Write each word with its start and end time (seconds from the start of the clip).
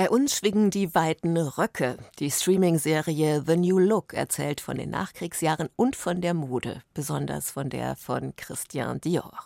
Bei 0.00 0.08
uns 0.08 0.34
schwingen 0.34 0.70
die 0.70 0.94
weiten 0.94 1.36
Röcke. 1.36 1.98
Die 2.20 2.30
Streaming-Serie 2.30 3.44
The 3.46 3.58
New 3.58 3.78
Look 3.78 4.14
erzählt 4.14 4.62
von 4.62 4.78
den 4.78 4.88
Nachkriegsjahren 4.88 5.68
und 5.76 5.94
von 5.94 6.22
der 6.22 6.32
Mode, 6.32 6.82
besonders 6.94 7.50
von 7.50 7.68
der 7.68 7.96
von 7.96 8.34
Christian 8.34 9.02
Dior. 9.02 9.38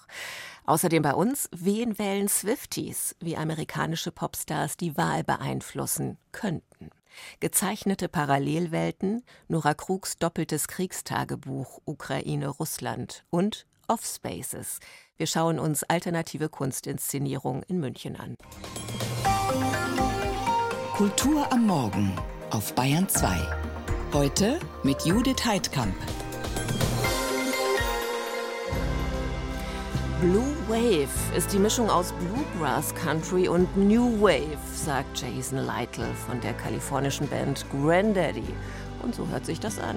Außerdem 0.64 1.02
bei 1.02 1.12
uns, 1.12 1.48
wen 1.50 1.98
wählen 1.98 2.28
Swifties, 2.28 3.16
wie 3.18 3.36
amerikanische 3.36 4.12
Popstars 4.12 4.76
die 4.76 4.96
Wahl 4.96 5.24
beeinflussen 5.24 6.18
könnten. 6.30 6.90
Gezeichnete 7.40 8.08
Parallelwelten, 8.08 9.24
Nora 9.48 9.74
Krugs 9.74 10.18
doppeltes 10.18 10.68
Kriegstagebuch 10.68 11.80
Ukraine-Russland 11.84 13.24
und 13.30 13.66
Offspaces. 13.88 14.78
Wir 15.16 15.26
schauen 15.26 15.58
uns 15.58 15.82
alternative 15.82 16.48
Kunstinszenierung 16.48 17.64
in 17.64 17.80
München 17.80 18.14
an. 18.14 18.36
Kultur 20.94 21.44
am 21.50 21.66
Morgen 21.66 22.12
auf 22.50 22.72
Bayern 22.76 23.08
2. 23.08 23.36
Heute 24.12 24.60
mit 24.84 25.04
Judith 25.04 25.44
Heidkamp. 25.44 25.92
Blue 30.20 30.54
Wave 30.68 31.08
ist 31.36 31.52
die 31.52 31.58
Mischung 31.58 31.90
aus 31.90 32.12
Bluegrass 32.12 32.94
Country 32.94 33.48
und 33.48 33.76
New 33.76 34.22
Wave, 34.22 34.56
sagt 34.72 35.20
Jason 35.20 35.58
Lytle 35.58 36.14
von 36.28 36.40
der 36.40 36.52
kalifornischen 36.52 37.26
Band 37.26 37.66
Granddaddy. 37.72 38.54
Und 39.02 39.16
so 39.16 39.26
hört 39.26 39.46
sich 39.46 39.58
das 39.58 39.80
an. 39.80 39.96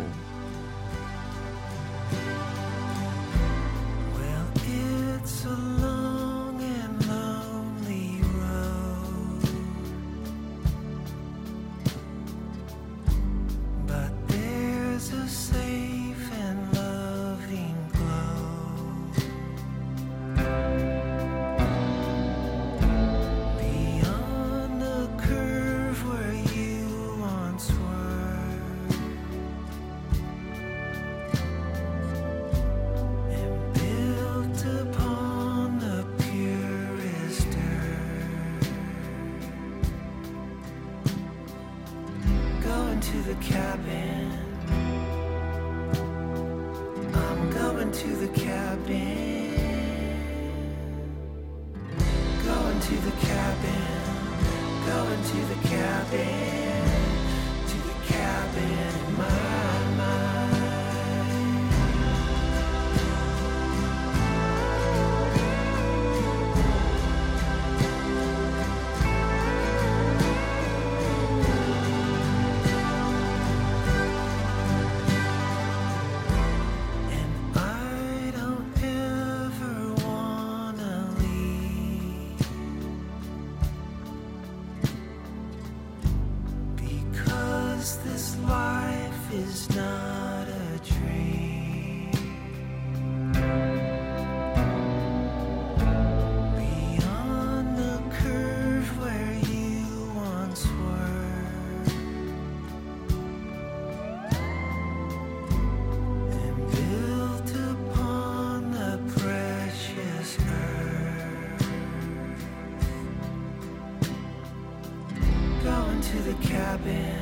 to 116.08 116.18
the 116.20 116.34
cabin. 116.48 117.20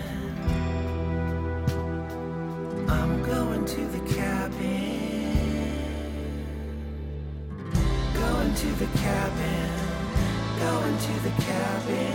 I'm 2.88 3.24
going 3.24 3.66
to 3.66 3.82
the 3.88 4.14
cabin. 4.14 5.72
Going 8.14 8.54
to 8.54 8.68
the 8.84 8.86
cabin. 8.98 9.70
Going 10.60 10.98
to 11.08 11.14
the 11.28 11.34
cabin. 11.42 12.14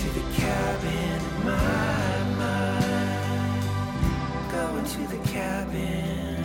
To 0.00 0.08
the 0.18 0.24
cabin 0.42 0.92
in 0.92 1.44
my 1.46 2.24
mind. 2.42 3.64
Going 4.52 4.84
to 4.84 5.02
the 5.16 5.20
cabin. 5.30 6.39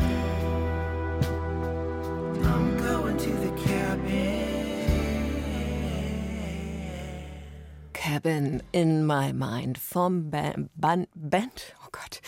Vom 9.77 10.31
Band, 10.31 10.71
Band, 11.13 11.75
oh 11.85 11.89
Gott, 11.91 12.21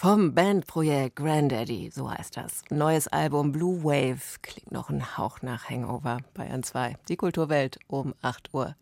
vom 0.00 0.32
Bandprojekt 0.34 1.16
Granddaddy, 1.16 1.90
so 1.94 2.10
heißt 2.10 2.38
das. 2.38 2.62
Neues 2.70 3.06
Album 3.08 3.52
Blue 3.52 3.84
Wave 3.84 4.38
klingt 4.40 4.72
noch 4.72 4.88
ein 4.88 5.18
Hauch 5.18 5.42
nach 5.42 5.68
Hangover. 5.68 6.20
Bayern 6.32 6.62
2, 6.62 6.96
die 7.10 7.16
Kulturwelt 7.16 7.78
um 7.86 8.14
8.33 8.22 8.54
Uhr. 8.54 8.74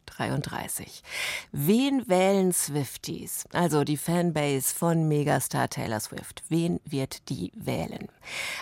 Wen 1.50 2.08
wählen 2.08 2.52
Swifties? 2.52 3.46
Also 3.52 3.82
die 3.82 3.96
Fanbase 3.96 4.72
von 4.72 5.08
Megastar 5.08 5.68
Taylor 5.68 5.98
Swift. 5.98 6.44
Wen 6.50 6.78
wird 6.84 7.28
die 7.30 7.50
wählen? 7.56 8.06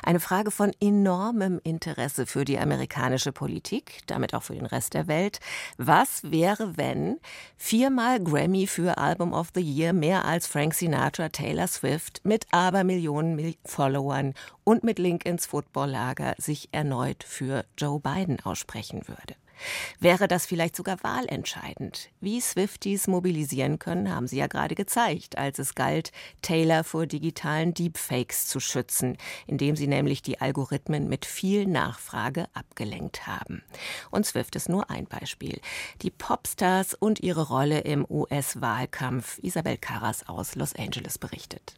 Eine 0.02 0.20
Frage 0.20 0.50
von 0.50 0.72
enormem 0.80 1.60
Interesse 1.62 2.24
für 2.24 2.46
die 2.46 2.58
amerikanische 2.58 3.32
Politik, 3.32 4.00
damit 4.06 4.32
auch 4.32 4.44
für 4.44 4.54
den 4.54 4.64
Rest 4.64 4.94
der 4.94 5.08
Welt. 5.08 5.40
Was 5.76 6.22
wäre, 6.30 6.78
wenn 6.78 7.18
viermal 7.58 8.18
Grammy 8.18 8.66
für 8.66 8.96
Album 8.96 9.34
of 9.34 9.48
the 9.54 9.60
Year 9.60 9.92
mehr 9.92 10.24
als 10.24 10.46
Frank 10.46 10.72
Sinatra 10.72 11.28
Taylor 11.28 11.66
Swift 11.66 12.22
mit 12.24 12.45
aber 12.50 12.84
Millionen 12.84 13.54
Followern 13.64 14.34
und 14.64 14.84
mit 14.84 14.98
Link 14.98 15.24
ins 15.24 15.46
Footballlager 15.46 16.34
sich 16.38 16.68
erneut 16.72 17.24
für 17.24 17.64
Joe 17.78 18.00
Biden 18.00 18.40
aussprechen 18.40 19.06
würde. 19.06 19.34
Wäre 20.00 20.28
das 20.28 20.46
vielleicht 20.46 20.76
sogar 20.76 21.02
wahlentscheidend? 21.02 22.10
Wie 22.20 22.40
Swifties 22.40 23.06
mobilisieren 23.06 23.78
können, 23.78 24.14
haben 24.14 24.26
sie 24.26 24.36
ja 24.36 24.46
gerade 24.46 24.74
gezeigt, 24.74 25.38
als 25.38 25.58
es 25.58 25.74
galt, 25.74 26.12
Taylor 26.42 26.84
vor 26.84 27.06
digitalen 27.06 27.74
Deepfakes 27.74 28.46
zu 28.46 28.60
schützen, 28.60 29.16
indem 29.46 29.76
sie 29.76 29.86
nämlich 29.86 30.22
die 30.22 30.40
Algorithmen 30.40 31.08
mit 31.08 31.24
viel 31.24 31.66
Nachfrage 31.66 32.46
abgelenkt 32.52 33.26
haben. 33.26 33.62
Und 34.10 34.26
Swift 34.26 34.56
ist 34.56 34.68
nur 34.68 34.90
ein 34.90 35.06
Beispiel. 35.06 35.60
Die 36.02 36.10
Popstars 36.10 36.94
und 36.94 37.20
ihre 37.20 37.48
Rolle 37.48 37.80
im 37.80 38.06
US-Wahlkampf. 38.08 39.38
Isabel 39.42 39.78
Carras 39.78 40.28
aus 40.28 40.54
Los 40.54 40.74
Angeles 40.74 41.18
berichtet. 41.18 41.76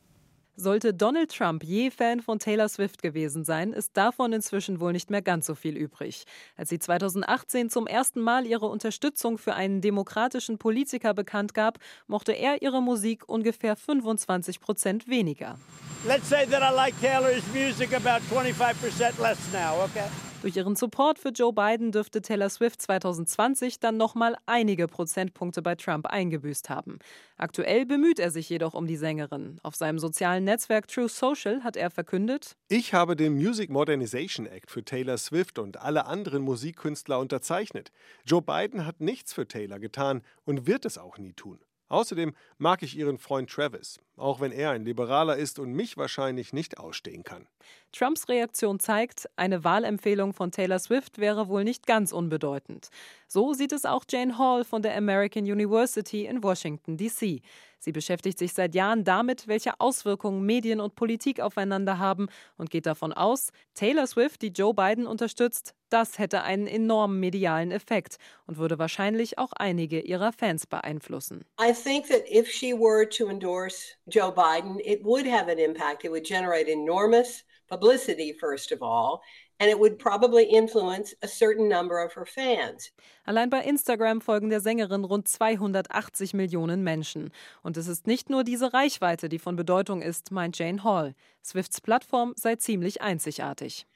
Sollte 0.61 0.93
Donald 0.93 1.31
Trump 1.31 1.63
je 1.63 1.89
Fan 1.89 2.21
von 2.21 2.41
Taylor 2.41 2.69
Swift 2.69 3.01
gewesen 3.01 3.45
sein, 3.45 3.73
ist 3.73 3.97
davon 3.97 4.33
inzwischen 4.33 4.81
wohl 4.81 4.93
nicht 4.93 5.09
mehr 5.09 5.23
ganz 5.23 5.47
so 5.47 5.55
viel 5.55 5.77
übrig. 5.77 6.25
Als 6.57 6.69
sie 6.69 6.81
2018 6.81 7.71
zum 7.71 7.87
ersten 7.87 8.21
Mal 8.21 8.45
ihre 8.45 8.67
Unterstützung 8.67 9.39
für 9.39 9.55
einen 9.55 9.81
demokratischen 9.81 10.59
Politiker 10.59 11.15
bekannt 11.15 11.55
gab, 11.55 11.79
mochte 12.09 12.33
er 12.33 12.61
ihre 12.61 12.83
Musik 12.83 13.29
ungefähr 13.29 13.77
25 13.77 14.61
Prozent 14.61 15.07
weniger. 15.07 15.61
Let's 16.05 16.29
say 16.29 16.45
that 16.47 16.61
I 16.61 16.75
like 16.75 17.01
Taylor's 17.01 17.45
music 17.55 17.95
about 17.95 18.25
25% 18.29 19.23
less 19.23 19.39
now, 19.53 19.85
okay? 19.85 20.09
Durch 20.41 20.55
ihren 20.55 20.77
Support 20.77 21.19
für 21.19 21.31
Joe 21.31 21.53
Biden 21.53 21.91
dürfte 21.91 22.23
Taylor 22.23 22.49
Swift 22.49 22.81
2020 22.81 23.81
dann 23.81 23.97
nochmal 23.97 24.37
einige 24.47 24.87
Prozentpunkte 24.87 25.63
bei 25.63 25.75
Trump 25.75 26.07
eingebüßt 26.07 26.71
haben. 26.71 27.01
Aktuell 27.37 27.87
bemüht 27.87 28.21
er 28.21 28.31
sich 28.31 28.49
jedoch 28.49 28.75
um 28.75 28.87
die 28.87 28.97
Sängerin. 28.97 29.59
Auf 29.65 29.75
seinem 29.75 29.99
sozialen 29.99 30.45
Netzwerk 30.45 30.87
True 30.87 31.09
Social 31.09 31.65
hat 31.65 31.77
er 31.77 31.91
verkündet: 31.91 32.57
Ich 32.69 32.95
habe 32.95 33.17
den 33.17 33.35
Music 33.35 33.69
Modernization 33.69 34.47
Act 34.47 34.71
für 34.71 34.85
Taylor 34.85 35.19
Swift 35.19 35.59
und 35.59 35.79
alle 35.79 36.07
anderen 36.07 36.43
Musikkünstler 36.43 37.19
unterzeichnet. 37.19 37.91
Joe 38.25 38.41
Biden 38.41 38.87
hat 38.87 39.01
nichts 39.01 39.33
für 39.33 39.49
Taylor 39.49 39.81
getan 39.81 40.23
und 40.45 40.69
wird 40.69 40.85
es 40.85 40.99
auch 40.99 41.19
nie 41.19 41.33
tun. 41.33 41.59
Außerdem 41.89 42.35
mag 42.59 42.83
ich 42.83 42.97
ihren 42.97 43.19
Freund 43.19 43.51
Travis, 43.51 43.99
auch 44.17 44.41
wenn 44.41 44.53
er 44.53 44.71
ein 44.71 44.85
Liberaler 44.85 45.37
ist 45.37 45.59
und 45.59 45.73
mich 45.73 45.97
wahrscheinlich 45.97 46.53
nicht 46.53 46.79
ausstehen 46.79 47.25
kann. 47.25 47.47
Trumps 47.93 48.29
Reaktion 48.29 48.79
zeigt, 48.79 49.29
eine 49.37 49.65
Wahlempfehlung 49.65 50.33
von 50.35 50.51
Taylor 50.51 50.79
Swift 50.79 51.19
wäre 51.19 51.49
wohl 51.49 51.65
nicht 51.65 51.87
ganz 51.87 52.13
unbedeutend. 52.13 52.91
So 53.27 53.55
sieht 53.55 53.73
es 53.73 53.85
auch 53.85 54.05
Jane 54.09 54.37
Hall 54.39 54.65
von 54.65 54.83
der 54.83 54.97
American 54.97 55.45
University 55.45 56.27
in 56.27 56.43
Washington, 56.43 56.97
D.C. 56.97 57.41
Sie 57.79 57.93
beschäftigt 57.93 58.39
sich 58.39 58.53
seit 58.53 58.75
Jahren 58.75 59.05
damit, 59.05 59.47
welche 59.49 59.81
Auswirkungen 59.81 60.45
Medien 60.45 60.81
und 60.81 60.95
Politik 60.95 61.41
aufeinander 61.41 61.99
haben 61.99 62.29
und 62.57 62.71
geht 62.71 62.87
davon 62.87 63.13
aus, 63.13 63.51
Taylor 63.75 64.07
Swift, 64.07 64.43
die 64.43 64.49
Joe 64.49 64.75
Biden 64.75 65.07
unterstützt, 65.07 65.75
das 65.91 66.19
hätte 66.19 66.43
einen 66.43 66.67
enormen 66.67 67.21
medialen 67.21 67.71
Effekt 67.71 68.17
und 68.47 68.59
würde 68.59 68.79
wahrscheinlich 68.79 69.39
auch 69.39 69.53
einige 69.53 70.01
ihrer 70.01 70.33
Fans 70.33 70.67
beeinflussen. 70.67 71.45
I 71.61 71.73
think 71.73 72.09
that 72.09 72.29
if 72.31 72.49
she 72.49 72.73
were 72.73 73.09
to 73.09 73.29
endorse 73.29 73.95
Joe 74.07 74.33
Biden, 74.33 74.81
it 74.81 75.05
would 75.05 75.27
have 75.27 75.51
an 75.51 75.59
impact. 75.59 76.05
It 76.05 76.11
would 76.11 76.25
generate 76.25 76.71
enormous 76.71 77.45
publicity, 77.69 78.35
first 78.39 78.73
of 78.73 78.83
all, 78.83 79.21
and 79.61 79.71
it 79.71 79.79
would 79.79 79.99
probably 79.99 80.45
influence 80.45 81.15
a 81.23 81.29
certain 81.29 81.69
number 81.69 81.99
of 81.99 82.15
her 82.15 82.27
fans. 82.27 82.93
Allein 83.25 83.51
bei 83.51 83.63
Instagram 83.63 84.21
folgen 84.21 84.51
der 84.51 84.61
Sängerin 84.61 85.05
rund 85.05 85.29
280 85.29 86.35
Millionen 86.35 86.83
Menschen. 86.83 87.31
Und 87.63 87.77
es 87.77 87.89
ist 87.89 88.07
nicht 88.07 88.31
nur 88.31 88.45
diese 88.45 88.73
Reichweite, 88.73 89.29
die 89.29 89.39
von 89.39 89.57
Bedeutung 89.57 90.01
ist, 90.03 90.31
meint 90.31 90.59
Jane 90.59 90.83
Hall. 90.85 91.15
Swifts 91.45 91.81
Plattform 91.81 92.35
sei 92.37 92.57
ziemlich 92.57 93.03
einzigartig. 93.03 93.87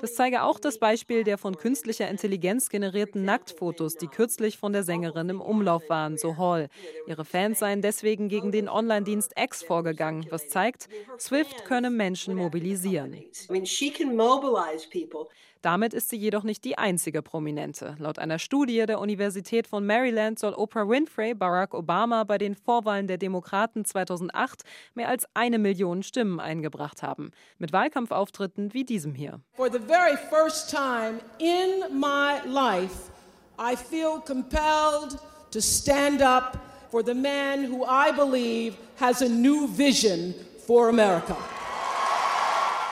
Das 0.00 0.14
zeige 0.16 0.42
auch 0.42 0.58
das 0.58 0.78
Beispiel 0.78 1.22
der 1.22 1.38
von 1.38 1.56
künstlicher 1.56 2.08
Intelligenz 2.08 2.68
generierten 2.68 3.24
Nacktfotos, 3.24 3.94
die 3.94 4.08
kürzlich 4.08 4.58
von 4.58 4.72
der 4.72 4.82
Sängerin 4.82 5.28
im 5.28 5.40
Umlauf 5.40 5.88
waren, 5.88 6.18
so 6.18 6.36
Hall. 6.36 6.68
Ihre 7.06 7.24
Fans 7.24 7.60
seien 7.60 7.82
deswegen 7.82 8.28
gegen 8.28 8.50
den 8.50 8.68
Online-Dienst 8.68 9.34
X 9.36 9.62
vorgegangen, 9.62 10.26
was 10.28 10.48
zeigt, 10.48 10.88
Swift 11.20 11.64
könne 11.64 11.90
Menschen 11.90 12.34
mobilisieren. 12.34 13.16
Damit 15.62 15.92
ist 15.92 16.08
sie 16.08 16.16
jedoch 16.16 16.42
nicht 16.42 16.64
die 16.64 16.78
einzige 16.78 17.20
Prominente. 17.20 17.94
Laut 17.98 18.18
einer 18.18 18.38
Studie 18.38 18.86
der 18.86 18.98
Universität 18.98 19.66
von 19.66 19.84
Maryland 19.84 20.38
soll 20.38 20.54
Oprah 20.54 20.88
Winfrey 20.88 21.34
Barack 21.34 21.74
Obama 21.74 22.24
bei 22.24 22.38
den 22.38 22.54
Vorwahlen 22.54 23.06
der 23.06 23.18
Demokraten 23.18 23.84
2008 23.84 24.62
mehr 24.94 25.08
als 25.08 25.26
eine 25.34 25.58
Million 25.58 26.02
Stimmen 26.02 26.40
eingebracht 26.40 27.02
haben. 27.02 27.30
Mit 27.58 27.74
Wahlkampfauftritten 27.74 28.72
wie 28.72 28.84
diesem 28.84 29.14
hier. 29.14 29.40
For 29.52 29.70
the 29.70 29.78
very 29.78 30.16
first 30.30 30.70
time 30.70 31.20
in 31.38 31.98
my 32.00 32.40
life, 32.46 33.10
I 33.58 33.76
feel 33.76 34.18
compelled 34.26 35.18
to 35.50 35.60
stand 35.60 36.22
up 36.22 36.58
for 36.90 37.04
the 37.04 37.14
man 37.14 37.70
who 37.70 37.84
I 37.84 38.12
believe 38.12 38.76
has 38.98 39.20
a 39.20 39.28
new 39.28 39.68
vision 39.68 40.34
for 40.66 40.88
America. 40.88 41.36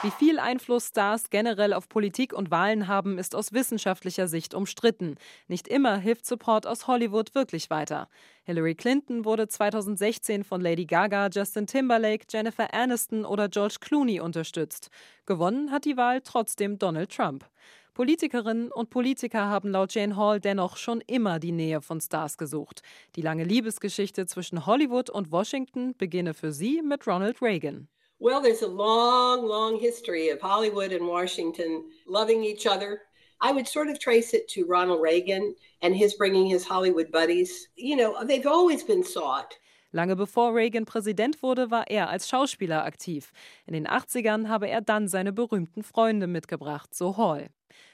Wie 0.01 0.11
viel 0.11 0.39
Einfluss 0.39 0.87
Stars 0.87 1.29
generell 1.29 1.73
auf 1.73 1.89
Politik 1.89 2.31
und 2.31 2.51
Wahlen 2.51 2.87
haben, 2.87 3.17
ist 3.17 3.35
aus 3.35 3.51
wissenschaftlicher 3.51 4.29
Sicht 4.29 4.53
umstritten. 4.53 5.15
Nicht 5.49 5.67
immer 5.67 5.97
hilft 5.97 6.25
Support 6.25 6.65
aus 6.65 6.87
Hollywood 6.87 7.35
wirklich 7.35 7.69
weiter. 7.69 8.07
Hillary 8.43 8.75
Clinton 8.75 9.25
wurde 9.25 9.49
2016 9.49 10.45
von 10.45 10.61
Lady 10.61 10.85
Gaga, 10.85 11.27
Justin 11.27 11.67
Timberlake, 11.67 12.27
Jennifer 12.31 12.73
Aniston 12.73 13.25
oder 13.25 13.49
George 13.49 13.75
Clooney 13.81 14.21
unterstützt. 14.21 14.89
Gewonnen 15.25 15.69
hat 15.69 15.83
die 15.83 15.97
Wahl 15.97 16.21
trotzdem 16.21 16.79
Donald 16.79 17.13
Trump. 17.13 17.45
Politikerinnen 17.93 18.71
und 18.71 18.89
Politiker 18.89 19.47
haben 19.49 19.71
laut 19.71 19.93
Jane 19.93 20.15
Hall 20.15 20.39
dennoch 20.39 20.77
schon 20.77 21.01
immer 21.07 21.39
die 21.39 21.51
Nähe 21.51 21.81
von 21.81 21.99
Stars 21.99 22.37
gesucht. 22.37 22.83
Die 23.17 23.21
lange 23.21 23.43
Liebesgeschichte 23.43 24.27
zwischen 24.27 24.65
Hollywood 24.65 25.09
und 25.09 25.33
Washington 25.33 25.93
beginne 25.97 26.33
für 26.33 26.53
sie 26.53 26.81
mit 26.81 27.05
Ronald 27.05 27.41
Reagan. 27.41 27.89
Well, 28.21 28.41
there's 28.41 28.63
a 28.63 28.67
long, 28.67 29.45
long 29.45 29.79
history 29.79 30.27
of 30.27 30.41
Hollywood 30.41 30.91
and 30.91 31.07
Washington 31.07 31.85
loving 32.05 32.43
each 32.43 32.67
other. 32.67 33.03
I 33.39 33.53
would 33.53 33.67
sort 33.67 33.87
of 33.87 33.97
trace 33.97 34.33
it 34.33 34.49
to 34.49 34.65
Ronald 34.65 35.01
Reagan 35.01 35.55
and 35.81 35.95
his 35.95 36.15
bringing 36.15 36.45
his 36.45 36.65
Hollywood 36.65 37.13
buddies. 37.13 37.69
You 37.75 37.95
know, 37.95 38.21
they've 38.25 38.45
always 38.45 38.83
been 38.83 39.05
sought. 39.05 39.57
Lange 39.93 40.17
bevor 40.17 40.53
Reagan 40.53 40.85
Präsident 40.85 41.41
wurde, 41.41 41.71
war 41.71 41.85
er 41.87 42.09
als 42.09 42.27
Schauspieler 42.27 42.83
aktiv. 42.83 43.31
In 43.65 43.73
den 43.73 43.87
80ern 43.87 44.49
habe 44.49 44.67
er 44.67 44.81
dann 44.81 45.07
seine 45.07 45.31
berühmten 45.31 45.83
Freunde 45.83 46.27
mitgebracht, 46.27 46.93
so 46.93 47.15
Hall. 47.15 47.49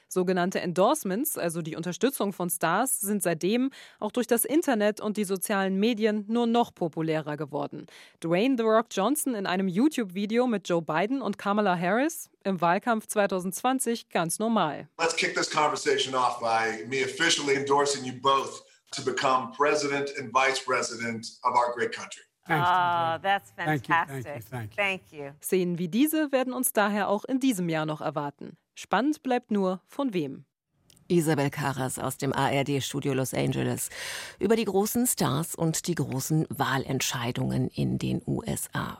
Sogenannte 0.08 0.60
Endorsements, 0.60 1.36
also 1.38 1.62
die 1.62 1.76
Unterstützung 1.76 2.32
von 2.32 2.50
Stars, 2.50 3.00
sind 3.00 3.22
seitdem 3.22 3.70
auch 3.98 4.12
durch 4.12 4.26
das 4.26 4.44
Internet 4.44 5.00
und 5.00 5.16
die 5.16 5.24
sozialen 5.24 5.78
Medien 5.78 6.24
nur 6.28 6.46
noch 6.46 6.74
populärer 6.74 7.36
geworden. 7.36 7.86
Dwayne 8.22 8.56
The 8.56 8.64
Rock 8.64 8.86
Johnson 8.90 9.34
in 9.34 9.46
einem 9.46 9.68
YouTube-Video 9.68 10.46
mit 10.46 10.68
Joe 10.68 10.82
Biden 10.82 11.22
und 11.22 11.38
Kamala 11.38 11.78
Harris 11.78 12.30
im 12.44 12.60
Wahlkampf 12.60 13.06
2020 13.06 14.08
ganz 14.08 14.38
normal. 14.38 14.88
Let's 14.98 15.16
kick 15.16 15.34
this 15.34 15.50
conversation 15.50 16.14
off 16.14 16.40
by 16.40 16.86
me 16.86 17.04
officially 17.04 17.54
endorsing 17.54 18.04
you 18.04 18.12
both 18.20 18.62
to 18.92 19.02
become 19.02 19.52
president 19.52 20.10
and 20.18 20.32
vice 20.32 20.60
president 20.64 21.26
of 21.42 21.54
our 21.54 21.74
great 21.74 21.92
country. 21.92 22.22
Oh, 22.48 23.18
that's 23.22 23.50
fantastic. 23.50 23.88
Thank 23.88 23.88
you, 23.88 24.22
thank 24.22 24.26
you, 24.26 24.42
thank 24.50 24.70
you. 24.70 24.76
Thank 24.76 25.12
you. 25.12 25.32
Szenen 25.40 25.78
wie 25.78 25.88
diese 25.88 26.30
werden 26.30 26.52
uns 26.52 26.72
daher 26.72 27.08
auch 27.08 27.24
in 27.24 27.40
diesem 27.40 27.68
Jahr 27.68 27.86
noch 27.86 28.00
erwarten. 28.00 28.56
Spannend 28.78 29.22
bleibt 29.22 29.50
nur, 29.50 29.80
von 29.86 30.12
wem. 30.12 30.44
Isabel 31.08 31.50
Carras 31.50 31.98
aus 31.98 32.16
dem 32.16 32.32
ARD-Studio 32.32 33.14
Los 33.14 33.34
Angeles 33.34 33.90
über 34.38 34.56
die 34.56 34.64
großen 34.64 35.06
Stars 35.06 35.54
und 35.54 35.86
die 35.86 35.94
großen 35.94 36.46
Wahlentscheidungen 36.48 37.68
in 37.68 37.98
den 37.98 38.22
USA. 38.26 38.98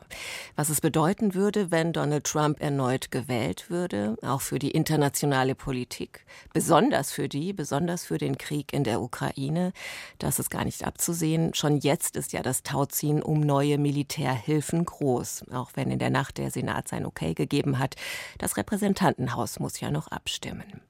Was 0.54 0.68
es 0.68 0.80
bedeuten 0.80 1.34
würde, 1.34 1.70
wenn 1.70 1.92
Donald 1.92 2.24
Trump 2.24 2.60
erneut 2.60 3.10
gewählt 3.10 3.70
würde, 3.70 4.16
auch 4.22 4.40
für 4.40 4.58
die 4.58 4.70
internationale 4.70 5.54
Politik, 5.54 6.24
besonders 6.52 7.10
für 7.10 7.28
die, 7.28 7.52
besonders 7.52 8.04
für 8.04 8.18
den 8.18 8.38
Krieg 8.38 8.72
in 8.72 8.84
der 8.84 9.00
Ukraine, 9.00 9.72
das 10.18 10.38
ist 10.38 10.50
gar 10.50 10.64
nicht 10.64 10.84
abzusehen. 10.84 11.54
Schon 11.54 11.78
jetzt 11.78 12.16
ist 12.16 12.32
ja 12.32 12.42
das 12.42 12.62
Tauziehen 12.62 13.22
um 13.22 13.40
neue 13.40 13.78
Militärhilfen 13.78 14.84
groß, 14.84 15.44
auch 15.52 15.70
wenn 15.74 15.90
in 15.90 15.98
der 15.98 16.10
Nacht 16.10 16.38
der 16.38 16.50
Senat 16.50 16.88
sein 16.88 17.06
Okay 17.06 17.34
gegeben 17.34 17.78
hat. 17.78 17.96
Das 18.38 18.56
Repräsentantenhaus 18.56 19.58
muss 19.60 19.80
ja 19.80 19.90
noch 19.90 20.08
abstimmen. 20.08 20.80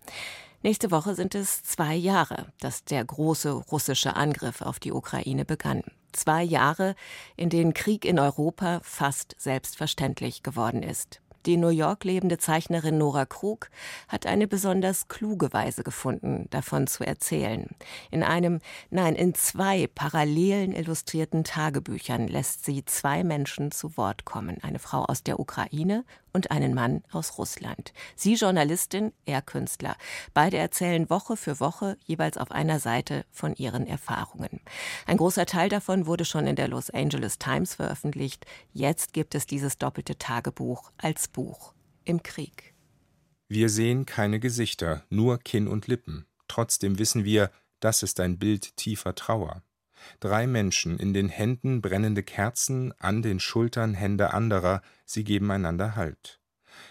Nächste 0.63 0.91
Woche 0.91 1.15
sind 1.15 1.35
es 1.35 1.63
zwei 1.63 1.95
Jahre, 1.95 2.47
dass 2.61 2.85
der 2.85 3.05
große 3.05 3.53
russische 3.53 4.17
Angriff 4.17 4.63
auf 4.63 4.79
die 4.79 4.93
Ukraine 4.93 5.45
begann. 5.45 5.83
Zwei 6.13 6.43
Jahre, 6.43 6.95
in 7.37 7.51
denen 7.51 7.75
Krieg 7.75 8.05
in 8.05 8.19
Europa 8.19 8.81
fast 8.83 9.37
selbstverständlich 9.39 10.43
geworden 10.43 10.83
ist. 10.83 11.21
Die 11.47 11.57
New 11.57 11.69
York 11.69 12.03
lebende 12.03 12.39
Zeichnerin 12.39 12.99
Nora 12.99 13.25
Krug 13.25 13.71
hat 14.09 14.27
eine 14.27 14.49
besonders 14.49 15.07
kluge 15.07 15.53
Weise 15.53 15.85
gefunden, 15.85 16.49
davon 16.51 16.89
zu 16.89 17.07
erzählen. 17.07 17.69
In 18.11 18.25
einem, 18.25 18.59
nein, 18.91 19.15
in 19.15 19.33
zwei 19.33 19.87
parallelen 19.87 20.73
illustrierten 20.73 21.45
Tagebüchern 21.45 22.27
lässt 22.27 22.65
sie 22.65 22.85
zwei 22.85 23.23
Menschen 23.23 23.71
zu 23.71 23.97
Wort 23.97 24.25
kommen. 24.25 24.59
Eine 24.63 24.81
Frau 24.81 25.05
aus 25.05 25.23
der 25.23 25.39
Ukraine 25.39 26.05
und 26.37 26.51
einen 26.51 26.75
Mann 26.75 27.03
aus 27.11 27.39
Russland. 27.39 27.95
Sie 28.15 28.35
Journalistin, 28.35 29.13
er 29.25 29.41
Künstler. 29.41 29.97
Beide 30.35 30.59
erzählen 30.59 31.09
Woche 31.09 31.39
für 31.39 31.61
Woche 31.61 31.97
jeweils 32.05 32.37
auf 32.37 32.51
einer 32.51 32.79
Seite 32.79 33.25
von 33.33 33.55
ihren 33.55 33.87
Erfahrungen. 33.87 34.61
Ein 35.07 35.17
großer 35.17 35.47
Teil 35.47 35.71
davon 35.71 36.07
wurde 36.07 36.27
schon 36.27 36.47
in 36.47 36.55
der 36.55 36.69
Los 36.69 36.91
Angeles 36.91 37.39
Times 37.39 37.75
veröffentlicht. 37.75 38.45
Jetzt 38.75 39.15
gibt 39.15 39.35
es 39.35 39.47
dieses 39.47 39.79
doppelte 39.79 40.19
Tagebuch 40.19 40.93
als 40.99 41.27
Buch 41.27 41.73
im 42.05 42.23
Krieg. 42.23 42.75
Wir 43.49 43.71
sehen 43.71 44.05
keine 44.05 44.39
Gesichter, 44.39 45.05
nur 45.09 45.39
Kinn 45.39 45.69
und 45.69 45.87
Lippen. 45.87 46.27
Trotzdem 46.49 46.99
wissen 46.99 47.25
wir, 47.25 47.51
das 47.81 48.03
ist 48.03 48.21
ein 48.21 48.39
Bild 48.39 48.77
tiefer 48.77 49.15
Trauer. 49.15 49.63
Drei 50.21 50.47
Menschen, 50.47 50.99
in 50.99 51.15
den 51.15 51.29
Händen 51.29 51.81
brennende 51.81 52.23
Kerzen, 52.23 52.93
an 52.99 53.23
den 53.23 53.41
Schultern 53.41 53.95
Hände 53.95 54.33
anderer, 54.33 54.83
sie 55.05 55.25
geben 55.25 55.51
einander 55.51 55.97
Halt. 55.97 56.41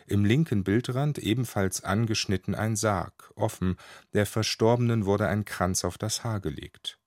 Im 0.07 0.25
linken 0.25 0.63
Bildrand 0.63 1.17
ebenfalls 1.17 1.83
angeschnitten 1.83 2.55
ein 2.55 2.75
Sarg, 2.75 3.31
offen, 3.35 3.77
der 4.13 4.25
Verstorbenen 4.25 5.05
wurde 5.05 5.27
ein 5.27 5.45
Kranz 5.45 5.85
auf 5.85 5.97
das 5.97 6.23
Haar 6.23 6.39
gelegt. 6.39 6.99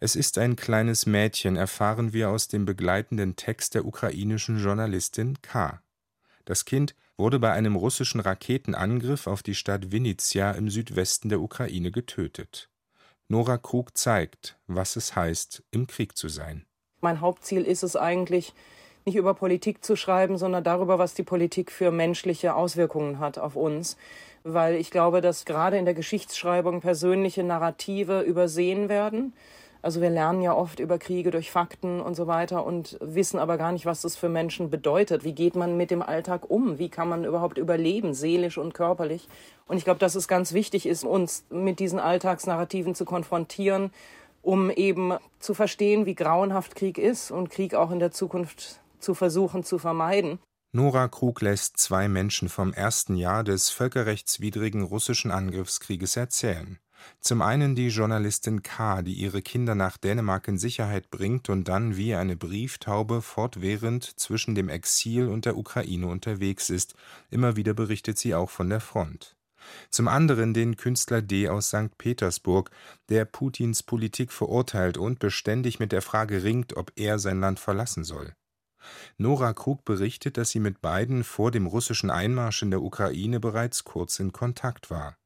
Es 0.00 0.16
ist 0.16 0.38
ein 0.38 0.56
kleines 0.56 1.06
Mädchen, 1.06 1.56
erfahren 1.56 2.12
wir 2.12 2.30
aus 2.30 2.48
dem 2.48 2.64
begleitenden 2.64 3.36
Text 3.36 3.74
der 3.74 3.84
ukrainischen 3.84 4.58
Journalistin 4.58 5.40
K. 5.42 5.80
Das 6.44 6.64
Kind 6.64 6.94
wurde 7.16 7.38
bei 7.38 7.52
einem 7.52 7.76
russischen 7.76 8.20
Raketenangriff 8.20 9.26
auf 9.26 9.42
die 9.42 9.54
Stadt 9.54 9.92
Vinnytsia 9.92 10.52
im 10.52 10.68
Südwesten 10.68 11.28
der 11.28 11.40
Ukraine 11.40 11.90
getötet. 11.90 12.68
Nora 13.28 13.56
Krug 13.58 13.96
zeigt, 13.96 14.58
was 14.66 14.96
es 14.96 15.16
heißt, 15.16 15.62
im 15.70 15.86
Krieg 15.86 16.16
zu 16.16 16.28
sein. 16.28 16.66
Mein 17.00 17.20
Hauptziel 17.20 17.62
ist 17.62 17.82
es 17.82 17.96
eigentlich, 17.96 18.52
nicht 19.04 19.16
über 19.16 19.34
Politik 19.34 19.84
zu 19.84 19.96
schreiben, 19.96 20.38
sondern 20.38 20.64
darüber, 20.64 20.98
was 20.98 21.14
die 21.14 21.22
Politik 21.22 21.70
für 21.70 21.90
menschliche 21.90 22.54
Auswirkungen 22.54 23.18
hat 23.18 23.38
auf 23.38 23.56
uns. 23.56 23.96
Weil 24.42 24.76
ich 24.76 24.90
glaube, 24.90 25.20
dass 25.20 25.44
gerade 25.44 25.78
in 25.78 25.84
der 25.84 25.94
Geschichtsschreibung 25.94 26.80
persönliche 26.80 27.42
Narrative 27.42 28.20
übersehen 28.20 28.88
werden 28.88 29.32
also 29.84 30.00
wir 30.00 30.08
lernen 30.08 30.40
ja 30.40 30.54
oft 30.54 30.80
über 30.80 30.98
Kriege 30.98 31.30
durch 31.30 31.50
Fakten 31.50 32.00
und 32.00 32.14
so 32.14 32.26
weiter 32.26 32.64
und 32.64 32.96
wissen 33.02 33.38
aber 33.38 33.58
gar 33.58 33.70
nicht, 33.70 33.84
was 33.84 34.00
das 34.00 34.16
für 34.16 34.30
Menschen 34.30 34.70
bedeutet. 34.70 35.24
Wie 35.24 35.34
geht 35.34 35.56
man 35.56 35.76
mit 35.76 35.90
dem 35.90 36.00
Alltag 36.00 36.48
um? 36.48 36.78
Wie 36.78 36.88
kann 36.88 37.06
man 37.06 37.26
überhaupt 37.26 37.58
überleben, 37.58 38.14
seelisch 38.14 38.56
und 38.56 38.72
körperlich? 38.72 39.28
Und 39.66 39.76
ich 39.76 39.84
glaube, 39.84 40.00
dass 40.00 40.14
es 40.14 40.26
ganz 40.26 40.54
wichtig 40.54 40.86
ist, 40.86 41.04
uns 41.04 41.44
mit 41.50 41.80
diesen 41.80 41.98
Alltagsnarrativen 41.98 42.94
zu 42.94 43.04
konfrontieren, 43.04 43.90
um 44.40 44.70
eben 44.70 45.18
zu 45.38 45.52
verstehen, 45.52 46.06
wie 46.06 46.14
grauenhaft 46.14 46.76
Krieg 46.76 46.96
ist 46.96 47.30
und 47.30 47.50
Krieg 47.50 47.74
auch 47.74 47.90
in 47.90 47.98
der 47.98 48.10
Zukunft 48.10 48.80
zu 49.00 49.12
versuchen 49.12 49.64
zu 49.64 49.78
vermeiden. 49.78 50.38
Nora 50.72 51.08
Krug 51.08 51.42
lässt 51.42 51.76
zwei 51.76 52.08
Menschen 52.08 52.48
vom 52.48 52.72
ersten 52.72 53.16
Jahr 53.16 53.44
des 53.44 53.68
völkerrechtswidrigen 53.68 54.82
russischen 54.82 55.30
Angriffskrieges 55.30 56.16
erzählen. 56.16 56.78
Zum 57.20 57.42
einen 57.42 57.74
die 57.74 57.88
Journalistin 57.88 58.62
K., 58.62 59.02
die 59.02 59.14
ihre 59.14 59.42
Kinder 59.42 59.74
nach 59.74 59.96
Dänemark 59.96 60.48
in 60.48 60.58
Sicherheit 60.58 61.10
bringt 61.10 61.48
und 61.48 61.68
dann 61.68 61.96
wie 61.96 62.14
eine 62.14 62.36
Brieftaube 62.36 63.22
fortwährend 63.22 64.04
zwischen 64.04 64.54
dem 64.54 64.68
Exil 64.68 65.28
und 65.28 65.44
der 65.44 65.56
Ukraine 65.56 66.06
unterwegs 66.06 66.70
ist. 66.70 66.94
Immer 67.30 67.56
wieder 67.56 67.74
berichtet 67.74 68.18
sie 68.18 68.34
auch 68.34 68.50
von 68.50 68.68
der 68.68 68.80
Front. 68.80 69.36
Zum 69.90 70.08
anderen 70.08 70.54
den 70.54 70.76
Künstler 70.76 71.22
D. 71.22 71.48
aus 71.48 71.68
St. 71.68 71.96
Petersburg, 71.98 72.70
der 73.08 73.24
Putins 73.24 73.82
Politik 73.82 74.32
verurteilt 74.32 74.98
und 74.98 75.18
beständig 75.18 75.80
mit 75.80 75.92
der 75.92 76.02
Frage 76.02 76.42
ringt, 76.42 76.76
ob 76.76 76.92
er 76.96 77.18
sein 77.18 77.40
Land 77.40 77.60
verlassen 77.60 78.04
soll. 78.04 78.34
Nora 79.16 79.54
Krug 79.54 79.84
berichtet, 79.84 80.36
dass 80.36 80.50
sie 80.50 80.60
mit 80.60 80.82
beiden 80.82 81.24
vor 81.24 81.50
dem 81.50 81.66
russischen 81.66 82.10
Einmarsch 82.10 82.62
in 82.62 82.70
der 82.70 82.82
Ukraine 82.82 83.40
bereits 83.40 83.84
kurz 83.84 84.18
in 84.18 84.32
Kontakt 84.32 84.90
war. 84.90 85.16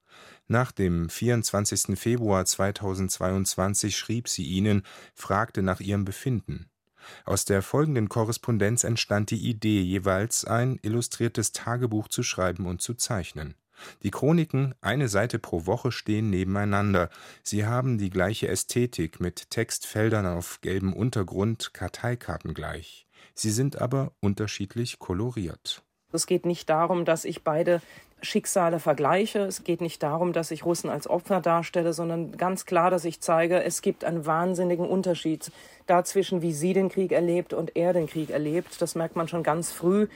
Nach 0.50 0.72
dem 0.72 1.10
24. 1.10 1.98
Februar 1.98 2.46
2022 2.46 3.94
schrieb 3.94 4.28
sie 4.28 4.44
ihnen, 4.44 4.82
fragte 5.14 5.62
nach 5.62 5.80
ihrem 5.80 6.06
Befinden. 6.06 6.70
Aus 7.26 7.44
der 7.44 7.60
folgenden 7.60 8.08
Korrespondenz 8.08 8.82
entstand 8.82 9.30
die 9.30 9.46
Idee, 9.46 9.82
jeweils 9.82 10.46
ein 10.46 10.78
illustriertes 10.80 11.52
Tagebuch 11.52 12.08
zu 12.08 12.22
schreiben 12.22 12.64
und 12.64 12.80
zu 12.80 12.94
zeichnen. 12.94 13.56
Die 14.02 14.10
Chroniken, 14.10 14.74
eine 14.80 15.08
Seite 15.08 15.38
pro 15.38 15.66
Woche, 15.66 15.92
stehen 15.92 16.30
nebeneinander. 16.30 17.10
Sie 17.42 17.66
haben 17.66 17.98
die 17.98 18.10
gleiche 18.10 18.48
Ästhetik 18.48 19.20
mit 19.20 19.50
Textfeldern 19.50 20.24
auf 20.24 20.62
gelbem 20.62 20.94
Untergrund, 20.94 21.74
Karteikarten 21.74 22.54
gleich. 22.54 23.06
Sie 23.34 23.50
sind 23.50 23.82
aber 23.82 24.12
unterschiedlich 24.20 24.98
koloriert. 24.98 25.82
Es 26.10 26.26
geht 26.26 26.46
nicht 26.46 26.70
darum, 26.70 27.04
dass 27.04 27.26
ich 27.26 27.44
beide 27.44 27.82
Schicksale 28.20 28.80
vergleiche. 28.80 29.40
Es 29.40 29.64
geht 29.64 29.80
nicht 29.80 30.02
darum, 30.02 30.32
dass 30.32 30.50
ich 30.50 30.64
Russen 30.64 30.90
als 30.90 31.08
Opfer 31.08 31.40
darstelle, 31.40 31.92
sondern 31.92 32.36
ganz 32.36 32.66
klar, 32.66 32.90
dass 32.90 33.04
ich 33.04 33.20
zeige, 33.20 33.62
es 33.62 33.82
gibt 33.82 34.04
einen 34.04 34.26
wahnsinnigen 34.26 34.86
Unterschied 34.86 35.50
dazwischen, 35.86 36.42
wie 36.42 36.52
sie 36.52 36.72
den 36.72 36.88
Krieg 36.88 37.12
erlebt 37.12 37.54
und 37.54 37.76
er 37.76 37.92
den 37.92 38.06
Krieg 38.06 38.30
erlebt. 38.30 38.82
Das 38.82 38.94
merkt 38.94 39.16
man 39.16 39.28
schon 39.28 39.42
ganz 39.42 39.72
früh. 39.72 40.08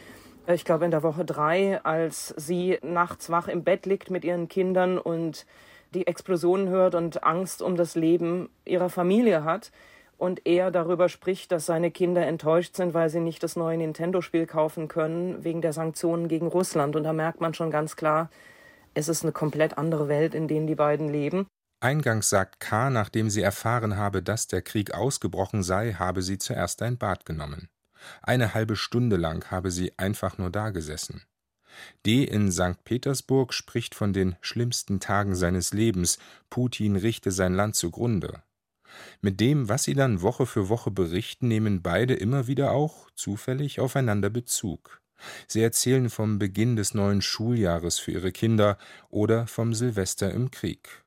Ich 0.48 0.64
glaube, 0.64 0.84
in 0.84 0.90
der 0.90 1.04
Woche 1.04 1.24
drei, 1.24 1.80
als 1.84 2.34
sie 2.36 2.78
nachts 2.82 3.30
wach 3.30 3.46
im 3.46 3.62
Bett 3.62 3.86
liegt 3.86 4.10
mit 4.10 4.24
ihren 4.24 4.48
Kindern 4.48 4.98
und 4.98 5.46
die 5.94 6.06
Explosionen 6.06 6.68
hört 6.68 6.94
und 6.94 7.22
Angst 7.22 7.62
um 7.62 7.76
das 7.76 7.94
Leben 7.94 8.48
ihrer 8.64 8.88
Familie 8.88 9.44
hat 9.44 9.70
und 10.22 10.46
er 10.46 10.70
darüber 10.70 11.08
spricht, 11.08 11.50
dass 11.50 11.66
seine 11.66 11.90
Kinder 11.90 12.24
enttäuscht 12.24 12.76
sind, 12.76 12.94
weil 12.94 13.10
sie 13.10 13.18
nicht 13.18 13.42
das 13.42 13.56
neue 13.56 13.76
Nintendo-Spiel 13.76 14.46
kaufen 14.46 14.86
können 14.86 15.42
wegen 15.42 15.62
der 15.62 15.72
Sanktionen 15.72 16.28
gegen 16.28 16.46
Russland. 16.46 16.94
Und 16.94 17.02
da 17.02 17.12
merkt 17.12 17.40
man 17.40 17.54
schon 17.54 17.72
ganz 17.72 17.96
klar, 17.96 18.30
es 18.94 19.08
ist 19.08 19.24
eine 19.24 19.32
komplett 19.32 19.78
andere 19.78 20.06
Welt, 20.06 20.36
in 20.36 20.46
der 20.46 20.60
die 20.60 20.76
beiden 20.76 21.08
leben. 21.08 21.48
Eingangs 21.80 22.28
sagt 22.28 22.60
K., 22.60 22.88
nachdem 22.90 23.30
sie 23.30 23.42
erfahren 23.42 23.96
habe, 23.96 24.22
dass 24.22 24.46
der 24.46 24.62
Krieg 24.62 24.94
ausgebrochen 24.94 25.64
sei, 25.64 25.94
habe 25.94 26.22
sie 26.22 26.38
zuerst 26.38 26.82
ein 26.82 26.98
Bad 26.98 27.26
genommen. 27.26 27.68
Eine 28.22 28.54
halbe 28.54 28.76
Stunde 28.76 29.16
lang 29.16 29.50
habe 29.50 29.72
sie 29.72 29.92
einfach 29.96 30.38
nur 30.38 30.50
dagesessen. 30.50 31.24
D. 32.06 32.22
in 32.22 32.52
St. 32.52 32.84
Petersburg 32.84 33.52
spricht 33.52 33.96
von 33.96 34.12
den 34.12 34.36
schlimmsten 34.40 35.00
Tagen 35.00 35.34
seines 35.34 35.72
Lebens, 35.72 36.20
Putin 36.48 36.94
richte 36.94 37.32
sein 37.32 37.54
Land 37.54 37.74
zugrunde. 37.74 38.44
Mit 39.20 39.40
dem, 39.40 39.68
was 39.68 39.84
sie 39.84 39.94
dann 39.94 40.22
Woche 40.22 40.46
für 40.46 40.68
Woche 40.68 40.90
berichten, 40.90 41.48
nehmen 41.48 41.82
beide 41.82 42.14
immer 42.14 42.46
wieder 42.46 42.72
auch 42.72 43.10
zufällig 43.14 43.80
aufeinander 43.80 44.30
Bezug. 44.30 45.00
Sie 45.46 45.62
erzählen 45.62 46.10
vom 46.10 46.38
Beginn 46.38 46.76
des 46.76 46.94
neuen 46.94 47.22
Schuljahres 47.22 47.98
für 47.98 48.12
ihre 48.12 48.32
Kinder 48.32 48.78
oder 49.10 49.46
vom 49.46 49.74
Silvester 49.74 50.32
im 50.32 50.50
Krieg. 50.50 51.02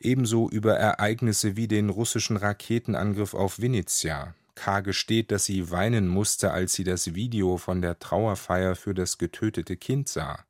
Ebenso 0.00 0.48
über 0.50 0.76
Ereignisse 0.76 1.56
wie 1.56 1.68
den 1.68 1.88
russischen 1.90 2.36
Raketenangriff 2.36 3.34
auf 3.34 3.60
Venezia. 3.60 4.34
K. 4.54 4.80
gesteht, 4.80 5.32
dass 5.32 5.46
sie 5.46 5.70
weinen 5.70 6.06
musste, 6.06 6.52
als 6.52 6.74
sie 6.74 6.84
das 6.84 7.14
Video 7.14 7.56
von 7.56 7.82
der 7.82 7.98
Trauerfeier 7.98 8.76
für 8.76 8.94
das 8.94 9.18
getötete 9.18 9.76
Kind 9.76 10.08
sah. 10.08 10.44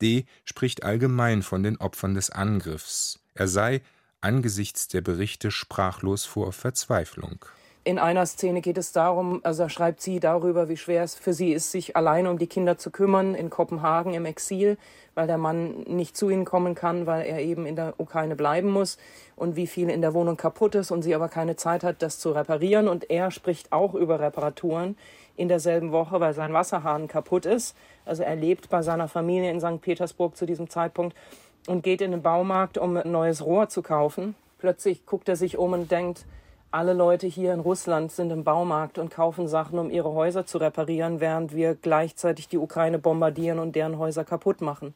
D. 0.00 0.26
spricht 0.44 0.84
allgemein 0.84 1.42
von 1.42 1.64
den 1.64 1.76
Opfern 1.78 2.14
des 2.14 2.30
Angriffs. 2.30 3.18
Er 3.34 3.48
sei 3.48 3.82
angesichts 4.20 4.88
der 4.88 5.00
Berichte 5.00 5.50
sprachlos 5.50 6.24
vor 6.24 6.52
Verzweiflung. 6.52 7.44
In 7.84 7.98
einer 7.98 8.26
Szene 8.26 8.60
geht 8.60 8.76
es 8.76 8.92
darum, 8.92 9.40
also 9.44 9.68
schreibt 9.70 10.02
sie 10.02 10.20
darüber, 10.20 10.68
wie 10.68 10.76
schwer 10.76 11.02
es 11.04 11.14
für 11.14 11.32
sie 11.32 11.52
ist, 11.52 11.70
sich 11.70 11.96
alleine 11.96 12.28
um 12.28 12.38
die 12.38 12.46
Kinder 12.46 12.76
zu 12.76 12.90
kümmern 12.90 13.34
in 13.34 13.48
Kopenhagen 13.48 14.12
im 14.12 14.26
Exil, 14.26 14.76
weil 15.14 15.26
der 15.26 15.38
Mann 15.38 15.84
nicht 15.84 16.14
zu 16.14 16.28
ihnen 16.28 16.44
kommen 16.44 16.74
kann, 16.74 17.06
weil 17.06 17.24
er 17.24 17.40
eben 17.40 17.64
in 17.64 17.76
der 17.76 17.94
Ukraine 17.96 18.36
bleiben 18.36 18.70
muss 18.70 18.98
und 19.36 19.56
wie 19.56 19.66
viel 19.66 19.88
in 19.88 20.02
der 20.02 20.12
Wohnung 20.12 20.36
kaputt 20.36 20.74
ist 20.74 20.90
und 20.90 21.00
sie 21.00 21.14
aber 21.14 21.28
keine 21.28 21.56
Zeit 21.56 21.82
hat, 21.82 22.02
das 22.02 22.18
zu 22.18 22.32
reparieren. 22.32 22.88
Und 22.88 23.08
er 23.08 23.30
spricht 23.30 23.72
auch 23.72 23.94
über 23.94 24.20
Reparaturen 24.20 24.98
in 25.36 25.48
derselben 25.48 25.90
Woche, 25.90 26.20
weil 26.20 26.34
sein 26.34 26.52
Wasserhahn 26.52 27.08
kaputt 27.08 27.46
ist. 27.46 27.74
Also 28.04 28.22
er 28.22 28.36
lebt 28.36 28.68
bei 28.68 28.82
seiner 28.82 29.08
Familie 29.08 29.50
in 29.50 29.60
St. 29.60 29.80
Petersburg 29.80 30.36
zu 30.36 30.44
diesem 30.44 30.68
Zeitpunkt 30.68 31.16
und 31.68 31.82
geht 31.82 32.00
in 32.00 32.10
den 32.10 32.22
Baumarkt, 32.22 32.78
um 32.78 32.96
ein 32.96 33.10
neues 33.10 33.44
Rohr 33.44 33.68
zu 33.68 33.82
kaufen. 33.82 34.34
Plötzlich 34.58 35.06
guckt 35.06 35.28
er 35.28 35.36
sich 35.36 35.58
um 35.58 35.72
und 35.72 35.90
denkt, 35.90 36.24
alle 36.70 36.92
Leute 36.92 37.26
hier 37.26 37.54
in 37.54 37.60
Russland 37.60 38.12
sind 38.12 38.30
im 38.30 38.44
Baumarkt 38.44 38.98
und 38.98 39.10
kaufen 39.10 39.48
Sachen, 39.48 39.78
um 39.78 39.90
ihre 39.90 40.12
Häuser 40.12 40.44
zu 40.44 40.58
reparieren, 40.58 41.20
während 41.20 41.54
wir 41.54 41.74
gleichzeitig 41.74 42.48
die 42.48 42.58
Ukraine 42.58 42.98
bombardieren 42.98 43.58
und 43.58 43.74
deren 43.74 43.98
Häuser 43.98 44.24
kaputt 44.24 44.60
machen. 44.60 44.94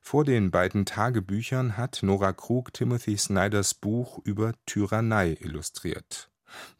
Vor 0.00 0.24
den 0.24 0.50
beiden 0.50 0.84
Tagebüchern 0.84 1.76
hat 1.76 2.00
Nora 2.02 2.32
Krug 2.32 2.72
Timothy 2.72 3.16
Snyders 3.16 3.74
Buch 3.74 4.20
über 4.24 4.52
Tyrannei 4.66 5.36
illustriert. 5.40 6.30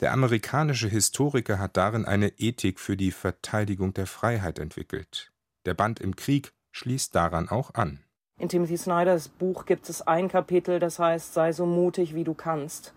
Der 0.00 0.12
amerikanische 0.12 0.88
Historiker 0.88 1.58
hat 1.58 1.76
darin 1.76 2.04
eine 2.04 2.28
Ethik 2.38 2.80
für 2.80 2.96
die 2.96 3.12
Verteidigung 3.12 3.94
der 3.94 4.06
Freiheit 4.06 4.58
entwickelt. 4.58 5.32
Der 5.64 5.74
Band 5.74 6.00
im 6.00 6.16
Krieg 6.16 6.52
schließt 6.72 7.14
daran 7.14 7.48
auch 7.48 7.74
an. 7.74 8.00
In 8.40 8.48
Timothy 8.48 8.78
Snyders 8.78 9.28
Buch 9.28 9.66
gibt 9.66 9.90
es 9.90 10.00
ein 10.00 10.28
Kapitel, 10.28 10.78
das 10.78 10.98
heißt, 10.98 11.34
sei 11.34 11.52
so 11.52 11.66
mutig, 11.66 12.14
wie 12.14 12.24
du 12.24 12.32
kannst. 12.32 12.94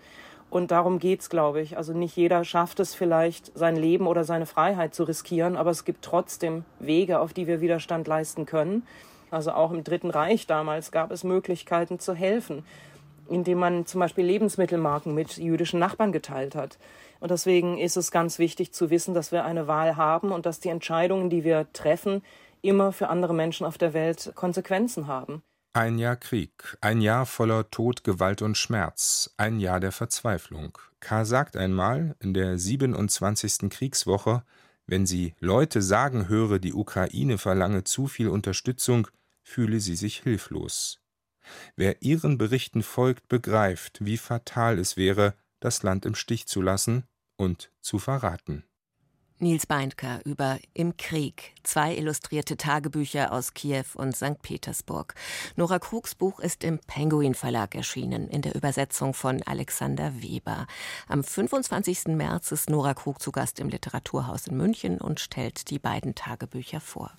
Und 0.49 0.71
darum 0.71 0.99
geht's, 0.99 1.29
glaube 1.29 1.59
ich. 1.59 1.75
Also 1.75 1.91
nicht 1.91 2.15
jeder 2.15 2.45
schafft 2.45 2.79
es 2.79 2.95
vielleicht, 2.95 3.51
sein 3.53 3.75
Leben 3.75 4.07
oder 4.07 4.23
seine 4.23 4.45
Freiheit 4.45 4.95
zu 4.95 5.03
riskieren, 5.03 5.57
aber 5.57 5.69
es 5.69 5.83
gibt 5.83 6.01
trotzdem 6.01 6.63
Wege, 6.79 7.19
auf 7.19 7.33
die 7.33 7.45
wir 7.45 7.59
Widerstand 7.59 8.07
leisten 8.07 8.45
können. 8.45 8.83
Also 9.31 9.51
auch 9.51 9.71
im 9.71 9.83
Dritten 9.83 10.11
Reich 10.11 10.47
damals 10.47 10.91
gab 10.93 11.11
es 11.11 11.25
Möglichkeiten 11.25 11.99
zu 11.99 12.13
helfen, 12.13 12.63
indem 13.27 13.57
man 13.57 13.85
zum 13.85 13.99
Beispiel 13.99 14.23
Lebensmittelmarken 14.23 15.13
mit 15.13 15.35
jüdischen 15.35 15.79
Nachbarn 15.79 16.13
geteilt 16.13 16.55
hat. 16.55 16.77
Und 17.19 17.31
deswegen 17.31 17.77
ist 17.77 17.97
es 17.97 18.11
ganz 18.11 18.39
wichtig 18.39 18.71
zu 18.71 18.89
wissen, 18.89 19.13
dass 19.13 19.33
wir 19.33 19.43
eine 19.43 19.67
Wahl 19.67 19.97
haben 19.97 20.31
und 20.31 20.45
dass 20.45 20.61
die 20.61 20.69
Entscheidungen, 20.69 21.29
die 21.29 21.43
wir 21.43 21.67
treffen, 21.73 22.21
immer 22.63 22.91
für 22.91 23.09
andere 23.09 23.33
Menschen 23.33 23.65
auf 23.65 23.77
der 23.77 23.93
Welt 23.93 24.31
Konsequenzen 24.35 25.07
haben. 25.07 25.43
Ein 25.73 25.97
Jahr 25.97 26.15
Krieg, 26.15 26.77
ein 26.81 27.01
Jahr 27.01 27.25
voller 27.25 27.69
Tod, 27.71 28.03
Gewalt 28.03 28.41
und 28.41 28.57
Schmerz, 28.57 29.33
ein 29.37 29.59
Jahr 29.59 29.79
der 29.79 29.91
Verzweiflung. 29.91 30.77
K. 30.99 31.25
sagt 31.25 31.57
einmal 31.57 32.15
in 32.19 32.33
der 32.33 32.57
27. 32.57 33.69
Kriegswoche, 33.69 34.43
wenn 34.85 35.05
sie 35.05 35.33
Leute 35.39 35.81
sagen 35.81 36.27
höre, 36.27 36.59
die 36.59 36.73
Ukraine 36.73 37.37
verlange 37.37 37.83
zu 37.83 38.07
viel 38.07 38.29
Unterstützung, 38.29 39.07
fühle 39.41 39.79
sie 39.79 39.95
sich 39.95 40.21
hilflos. 40.21 40.99
Wer 41.75 42.01
ihren 42.01 42.37
Berichten 42.37 42.83
folgt, 42.83 43.27
begreift, 43.27 44.05
wie 44.05 44.17
fatal 44.17 44.79
es 44.79 44.95
wäre, 44.95 45.33
das 45.59 45.83
Land 45.83 46.05
im 46.05 46.15
Stich 46.15 46.47
zu 46.47 46.61
lassen 46.61 47.03
und 47.35 47.71
zu 47.81 47.99
verraten. 47.99 48.63
Nils 49.43 49.67
Beindker 49.67 50.21
über 50.23 50.57
Im 50.73 50.95
Krieg. 50.95 51.53
Zwei 51.63 51.95
illustrierte 51.97 52.55
Tagebücher 52.55 53.33
aus 53.33 53.53
Kiew 53.53 53.83
und 53.95 54.15
St. 54.15 54.41
Petersburg. 54.41 55.15
Nora 55.57 55.79
Krugs 55.79 56.15
Buch 56.15 56.39
ist 56.39 56.63
im 56.63 56.79
Penguin 56.79 57.35
Verlag 57.35 57.75
erschienen, 57.75 58.29
in 58.29 58.41
der 58.41 58.55
Übersetzung 58.55 59.13
von 59.13 59.43
Alexander 59.43 60.21
Weber. 60.21 60.65
Am 61.09 61.25
25. 61.25 62.05
März 62.07 62.53
ist 62.53 62.69
Nora 62.69 62.93
Krug 62.93 63.21
zu 63.21 63.33
Gast 63.33 63.59
im 63.59 63.67
Literaturhaus 63.67 64.47
in 64.47 64.55
München 64.55 65.01
und 65.01 65.19
stellt 65.19 65.69
die 65.69 65.79
beiden 65.79 66.15
Tagebücher 66.15 66.79
vor. 66.79 67.11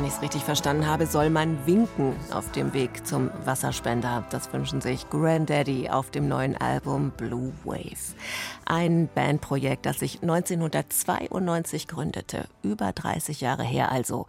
Wenn 0.00 0.06
ich 0.06 0.14
es 0.14 0.22
richtig 0.22 0.44
verstanden 0.44 0.86
habe, 0.86 1.06
soll 1.06 1.28
man 1.28 1.66
winken 1.66 2.16
auf 2.32 2.50
dem 2.52 2.72
Weg 2.72 3.06
zum 3.06 3.30
Wasserspender. 3.44 4.24
Das 4.30 4.50
wünschen 4.50 4.80
sich 4.80 5.10
Granddaddy 5.10 5.90
auf 5.90 6.10
dem 6.10 6.26
neuen 6.26 6.56
Album 6.56 7.10
Blue 7.10 7.52
Wave. 7.64 8.14
Ein 8.64 9.10
Bandprojekt, 9.14 9.84
das 9.84 9.98
sich 9.98 10.22
1992 10.22 11.86
gründete, 11.86 12.46
über 12.62 12.92
30 12.92 13.42
Jahre 13.42 13.62
her 13.62 13.92
also. 13.92 14.26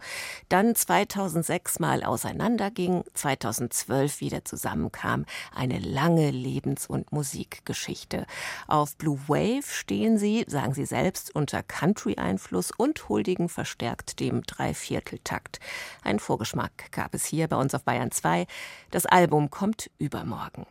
Dann 0.50 0.74
2006 0.74 1.78
mal 1.78 2.04
auseinanderging, 2.04 3.04
2012 3.14 4.20
wieder 4.20 4.44
zusammenkam. 4.44 5.24
Eine 5.54 5.78
lange 5.78 6.32
Lebens- 6.32 6.86
und 6.86 7.12
Musikgeschichte. 7.12 8.26
Auf 8.66 8.96
Blue 8.96 9.18
Wave 9.26 9.62
stehen 9.66 10.18
sie, 10.18 10.44
sagen 10.48 10.74
sie 10.74 10.84
selbst, 10.84 11.34
unter 11.34 11.62
Country-Einfluss 11.62 12.72
und 12.76 13.08
huldigen 13.08 13.48
verstärkt 13.48 14.20
dem 14.20 14.42
Dreivierteltakt. 14.42 15.60
Ein 16.02 16.18
Vorgeschmack 16.18 16.90
gab 16.92 17.14
es 17.14 17.24
hier 17.24 17.48
bei 17.48 17.56
uns 17.56 17.74
auf 17.74 17.84
Bayern 17.84 18.10
2. 18.10 18.46
Das 18.90 19.06
Album 19.06 19.50
kommt 19.50 19.90
übermorgen. 19.98 20.66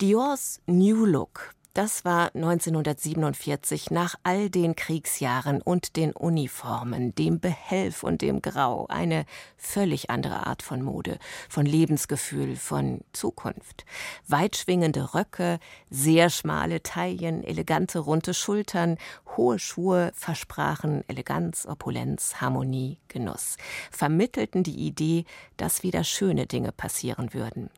Diors 0.00 0.60
New 0.66 1.04
Look 1.04 1.54
das 1.74 2.04
war 2.04 2.34
1947 2.34 3.90
nach 3.90 4.16
all 4.24 4.50
den 4.50 4.74
Kriegsjahren 4.74 5.62
und 5.62 5.96
den 5.96 6.12
Uniformen, 6.12 7.14
dem 7.14 7.38
Behelf 7.40 8.02
und 8.02 8.22
dem 8.22 8.42
Grau 8.42 8.86
eine 8.88 9.24
völlig 9.56 10.10
andere 10.10 10.46
Art 10.46 10.62
von 10.62 10.82
Mode, 10.82 11.18
von 11.48 11.66
Lebensgefühl, 11.66 12.56
von 12.56 13.00
Zukunft. 13.12 13.84
Weitschwingende 14.26 15.14
Röcke, 15.14 15.60
sehr 15.90 16.28
schmale 16.30 16.82
Taillen, 16.82 17.44
elegante 17.44 18.00
runde 18.00 18.34
Schultern, 18.34 18.98
hohe 19.36 19.58
Schuhe 19.58 20.10
versprachen 20.14 21.04
Eleganz, 21.08 21.66
Opulenz, 21.66 22.40
Harmonie, 22.40 22.98
Genuss, 23.08 23.56
vermittelten 23.90 24.64
die 24.64 24.86
Idee, 24.86 25.24
dass 25.56 25.82
wieder 25.82 26.04
schöne 26.04 26.46
Dinge 26.46 26.72
passieren 26.72 27.32
würden. 27.32 27.70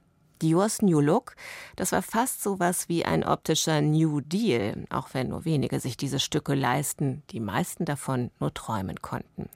Diors 0.42 0.82
New 0.82 1.00
Look, 1.00 1.36
das 1.76 1.92
war 1.92 2.02
fast 2.02 2.42
so 2.42 2.58
was 2.58 2.88
wie 2.88 3.04
ein 3.04 3.22
optischer 3.22 3.80
New 3.80 4.20
Deal, 4.20 4.86
auch 4.90 5.10
wenn 5.12 5.28
nur 5.28 5.44
wenige 5.44 5.78
sich 5.78 5.96
diese 5.96 6.18
Stücke 6.18 6.54
leisten, 6.54 7.22
die 7.30 7.38
meisten 7.38 7.84
davon 7.84 8.32
nur 8.40 8.52
träumen 8.52 9.00
konnten. 9.00 9.48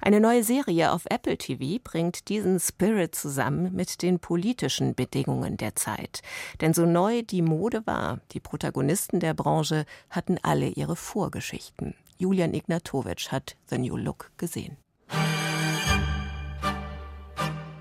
Eine 0.00 0.20
neue 0.20 0.44
Serie 0.44 0.92
auf 0.92 1.02
Apple 1.10 1.36
TV 1.36 1.80
bringt 1.82 2.28
diesen 2.28 2.60
Spirit 2.60 3.16
zusammen 3.16 3.74
mit 3.74 4.02
den 4.02 4.20
politischen 4.20 4.94
Bedingungen 4.94 5.56
der 5.56 5.74
Zeit. 5.74 6.22
Denn 6.60 6.74
so 6.74 6.86
neu 6.86 7.22
die 7.22 7.42
Mode 7.42 7.84
war, 7.86 8.20
die 8.30 8.40
Protagonisten 8.40 9.18
der 9.18 9.34
Branche 9.34 9.84
hatten 10.10 10.38
alle 10.42 10.68
ihre 10.68 10.94
Vorgeschichten. 10.94 11.96
Julian 12.18 12.54
Ignatowitsch 12.54 13.32
hat 13.32 13.56
The 13.68 13.78
New 13.78 13.96
Look 13.96 14.30
gesehen. 14.36 14.76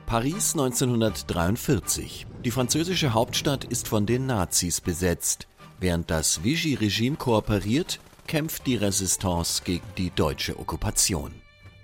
Paris 0.09 0.53
1943. 0.53 2.25
Die 2.43 2.49
französische 2.49 3.13
Hauptstadt 3.13 3.63
ist 3.65 3.87
von 3.87 4.07
den 4.07 4.25
Nazis 4.25 4.81
besetzt. 4.81 5.47
Während 5.79 6.09
das 6.09 6.43
Vichy-Regime 6.43 7.15
kooperiert, 7.15 7.99
kämpft 8.25 8.65
die 8.65 8.75
Resistance 8.75 9.61
gegen 9.63 9.85
die 9.99 10.09
deutsche 10.09 10.57
Okkupation. 10.57 11.31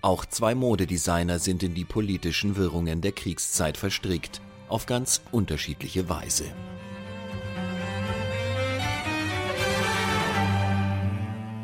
Auch 0.02 0.26
zwei 0.26 0.56
Modedesigner 0.56 1.38
sind 1.38 1.62
in 1.62 1.76
die 1.76 1.86
politischen 1.86 2.56
Wirrungen 2.56 3.02
der 3.02 3.12
Kriegszeit 3.12 3.78
verstrickt, 3.78 4.42
auf 4.70 4.88
ganz 4.88 5.22
unterschiedliche 5.32 6.10
Weise. 6.10 6.46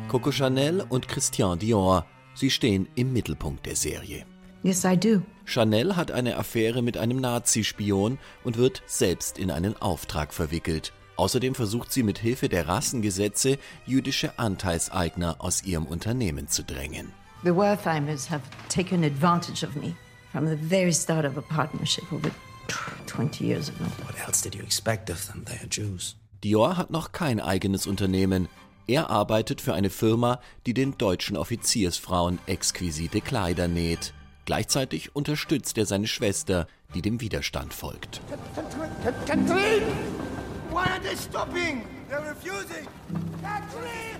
Coco 0.06 0.30
Chanel 0.30 0.86
und 0.88 1.08
Christian 1.08 1.58
Dior, 1.58 2.06
sie 2.34 2.52
stehen 2.52 2.86
im 2.94 3.12
Mittelpunkt 3.12 3.66
der 3.66 3.74
Serie. 3.74 4.26
Yes, 4.62 4.84
I 4.84 4.96
do. 4.96 5.22
Chanel 5.44 5.96
hat 5.96 6.12
eine 6.12 6.36
Affäre 6.36 6.82
mit 6.82 6.96
einem 6.96 7.20
Nazi-Spion 7.20 8.18
und 8.44 8.56
wird 8.56 8.82
selbst 8.86 9.38
in 9.38 9.50
einen 9.50 9.80
Auftrag 9.82 10.32
verwickelt. 10.32 10.92
Außerdem 11.16 11.54
versucht 11.54 11.92
sie 11.92 12.02
mit 12.02 12.18
Hilfe 12.18 12.48
der 12.48 12.68
Rassengesetze 12.68 13.58
jüdische 13.86 14.38
Anteilseigner 14.38 15.36
aus 15.40 15.64
ihrem 15.64 15.86
Unternehmen 15.86 16.48
zu 16.48 16.62
drängen. 16.62 17.12
The 17.42 17.50
Wertheimers 17.50 18.30
have 18.30 18.42
taken 18.68 19.04
advantage 19.04 19.66
of 19.66 19.74
me 19.74 19.94
from 20.30 20.46
the 20.46 20.56
very 20.56 20.92
start 20.92 21.24
of 21.24 21.36
a 21.36 21.42
partnership 21.42 22.10
over 22.12 22.30
20 23.06 23.44
years 23.44 23.68
ago. 23.68 23.84
What 24.06 24.14
else 24.26 24.42
did 24.42 24.54
you 24.54 24.62
expect 24.62 25.10
of 25.10 25.26
them? 25.26 25.44
They 25.44 25.58
are 25.58 25.68
Jews. 25.68 26.16
Dior 26.44 26.76
hat 26.76 26.90
noch 26.90 27.10
kein 27.10 27.40
eigenes 27.40 27.86
Unternehmen. 27.86 28.48
Er 28.86 29.10
arbeitet 29.10 29.60
für 29.60 29.74
eine 29.74 29.90
Firma, 29.90 30.40
die 30.66 30.74
den 30.74 30.96
deutschen 30.98 31.36
Offiziersfrauen 31.36 32.38
exquisite 32.46 33.20
Kleider 33.20 33.68
näht. 33.68 34.14
Gleichzeitig 34.44 35.14
unterstützt 35.14 35.78
er 35.78 35.86
seine 35.86 36.06
Schwester, 36.06 36.66
die 36.94 37.02
dem 37.02 37.20
Widerstand 37.20 37.72
folgt. 37.72 38.20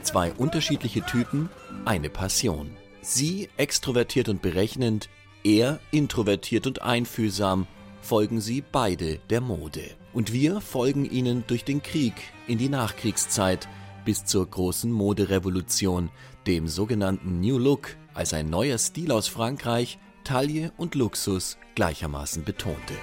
Zwei 0.03 0.33
unterschiedliche 0.33 1.03
Typen, 1.03 1.49
eine 1.85 2.09
Passion. 2.09 2.71
Sie 3.01 3.49
extrovertiert 3.57 4.29
und 4.29 4.43
berechnend, 4.43 5.09
er 5.43 5.81
introvertiert 5.91 6.69
und 6.69 6.83
einfühlsam, 6.83 7.67
folgen 8.01 8.41
sie 8.41 8.63
beide 8.63 9.19
der 9.31 9.41
Mode. 9.41 9.83
Und 10.13 10.33
wir 10.33 10.61
folgen 10.61 11.05
ihnen 11.05 11.45
durch 11.47 11.65
den 11.65 11.83
Krieg 11.83 12.15
in 12.47 12.59
die 12.59 12.69
Nachkriegszeit 12.69 13.69
bis 14.05 14.25
zur 14.25 14.49
großen 14.49 14.91
Moderevolution, 14.91 16.11
dem 16.47 16.69
sogenannten 16.69 17.41
New 17.41 17.59
Look, 17.59 17.97
als 18.15 18.35
ein 18.35 18.51
neuer 18.51 18.79
Stil 18.79 19.11
aus 19.11 19.29
Frankreich 19.29 19.99
Taille 20.25 20.73
und 20.77 20.95
Luxus 20.95 21.59
gleichermaßen 21.75 22.45
betonte. 22.45 22.95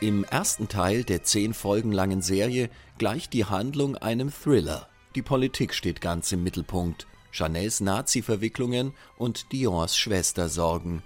Im 0.00 0.24
ersten 0.24 0.68
Teil 0.68 1.04
der 1.04 1.22
zehn 1.22 1.54
Folgen 1.54 1.90
langen 1.90 2.20
Serie 2.20 2.68
gleicht 2.98 3.32
die 3.32 3.46
Handlung 3.46 3.96
einem 3.96 4.30
Thriller. 4.30 4.88
Die 5.14 5.22
Politik 5.22 5.72
steht 5.72 6.00
ganz 6.00 6.30
im 6.32 6.42
Mittelpunkt. 6.42 7.06
Chanels 7.32 7.80
Nazi-Verwicklungen 7.80 8.92
und 9.16 9.52
Diors 9.52 9.96
Schwestersorgen. 9.96 11.02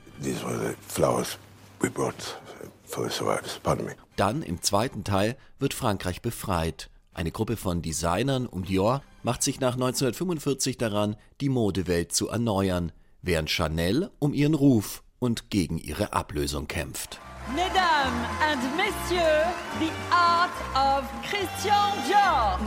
Dann 4.17 4.43
im 4.43 4.63
zweiten 4.63 5.05
Teil 5.05 5.37
wird 5.59 5.75
Frankreich 5.75 6.21
befreit. 6.21 6.91
Eine 7.13 7.33
Gruppe 7.33 7.57
von 7.57 7.83
Designern 7.83 8.47
um 8.47 8.65
Dior 8.65 9.03
macht 9.23 9.43
sich 9.43 9.61
nach 9.61 9.75
1945 9.75 10.79
daran, 10.79 11.17
die 11.41 11.49
Modewelt 11.49 12.13
zu 12.13 12.29
erneuern, 12.29 12.93
während 13.23 13.51
Chanel 13.51 14.11
um 14.19 14.33
ihren 14.33 14.55
Ruf 14.55 15.03
und 15.19 15.51
gegen 15.51 15.79
ihre 15.79 16.13
Ablösung 16.13 16.69
kämpft. 16.69 17.21
Mesdames 17.55 18.29
and 18.41 18.77
Messieurs, 18.77 19.49
the 19.81 19.91
art 20.11 20.51
of 20.75 21.05
Christian 21.23 21.93
Dior. 22.07 22.59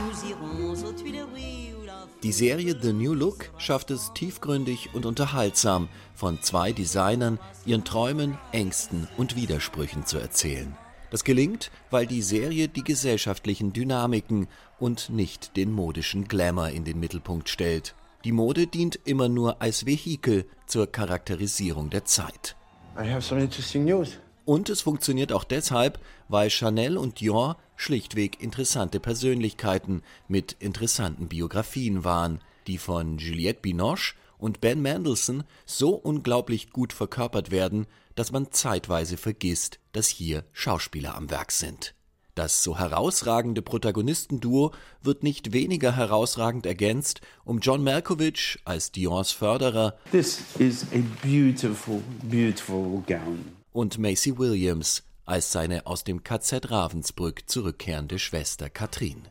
Die 2.22 2.32
Serie 2.32 2.74
The 2.80 2.92
New 2.92 3.12
Look 3.12 3.50
schafft 3.58 3.90
es 3.90 4.12
tiefgründig 4.14 4.94
und 4.94 5.04
unterhaltsam, 5.04 5.88
von 6.14 6.40
zwei 6.42 6.72
Designern 6.72 7.38
ihren 7.66 7.84
Träumen, 7.84 8.38
Ängsten 8.52 9.08
und 9.16 9.36
Widersprüchen 9.36 10.06
zu 10.06 10.18
erzählen. 10.18 10.76
Das 11.14 11.22
gelingt, 11.22 11.70
weil 11.92 12.08
die 12.08 12.22
Serie 12.22 12.66
die 12.66 12.82
gesellschaftlichen 12.82 13.72
Dynamiken 13.72 14.48
und 14.80 15.10
nicht 15.10 15.56
den 15.56 15.70
modischen 15.70 16.26
Glamour 16.26 16.70
in 16.70 16.82
den 16.82 16.98
Mittelpunkt 16.98 17.48
stellt. 17.48 17.94
Die 18.24 18.32
Mode 18.32 18.66
dient 18.66 18.98
immer 19.04 19.28
nur 19.28 19.62
als 19.62 19.86
Vehikel 19.86 20.44
zur 20.66 20.90
Charakterisierung 20.90 21.88
der 21.88 22.04
Zeit. 22.04 22.56
I 23.00 23.08
have 23.08 23.22
some 23.22 23.40
interesting 23.40 23.84
news. 23.84 24.18
Und 24.44 24.68
es 24.68 24.80
funktioniert 24.80 25.30
auch 25.30 25.44
deshalb, 25.44 26.00
weil 26.26 26.50
Chanel 26.50 26.96
und 26.96 27.20
Dior 27.20 27.58
schlichtweg 27.76 28.42
interessante 28.42 28.98
Persönlichkeiten 28.98 30.02
mit 30.26 30.56
interessanten 30.58 31.28
Biografien 31.28 32.02
waren, 32.02 32.40
die 32.66 32.78
von 32.78 33.18
Juliette 33.18 33.60
Binoche 33.60 34.14
und 34.44 34.60
Ben 34.60 34.82
Mendelssohn 34.82 35.44
so 35.64 35.94
unglaublich 35.94 36.68
gut 36.68 36.92
verkörpert 36.92 37.50
werden, 37.50 37.86
dass 38.14 38.30
man 38.30 38.52
zeitweise 38.52 39.16
vergisst, 39.16 39.80
dass 39.92 40.08
hier 40.08 40.44
Schauspieler 40.52 41.14
am 41.14 41.30
Werk 41.30 41.50
sind. 41.50 41.94
Das 42.34 42.62
so 42.62 42.78
herausragende 42.78 43.62
Protagonistenduo 43.62 44.72
wird 45.00 45.22
nicht 45.22 45.54
weniger 45.54 45.96
herausragend 45.96 46.66
ergänzt 46.66 47.22
um 47.46 47.60
John 47.60 47.82
Malkovich 47.82 48.58
als 48.66 48.92
Diors 48.92 49.32
Förderer. 49.32 49.96
This 50.10 50.42
is 50.58 50.84
a 50.92 51.00
beautiful, 51.26 52.02
beautiful 52.22 53.02
gown 53.06 53.56
und 53.72 53.98
Macy 53.98 54.36
Williams 54.36 55.04
als 55.24 55.52
seine 55.52 55.86
aus 55.86 56.04
dem 56.04 56.22
KZ 56.22 56.70
Ravensbrück 56.70 57.48
zurückkehrende 57.48 58.18
Schwester 58.18 58.68
Katrin. 58.68 59.22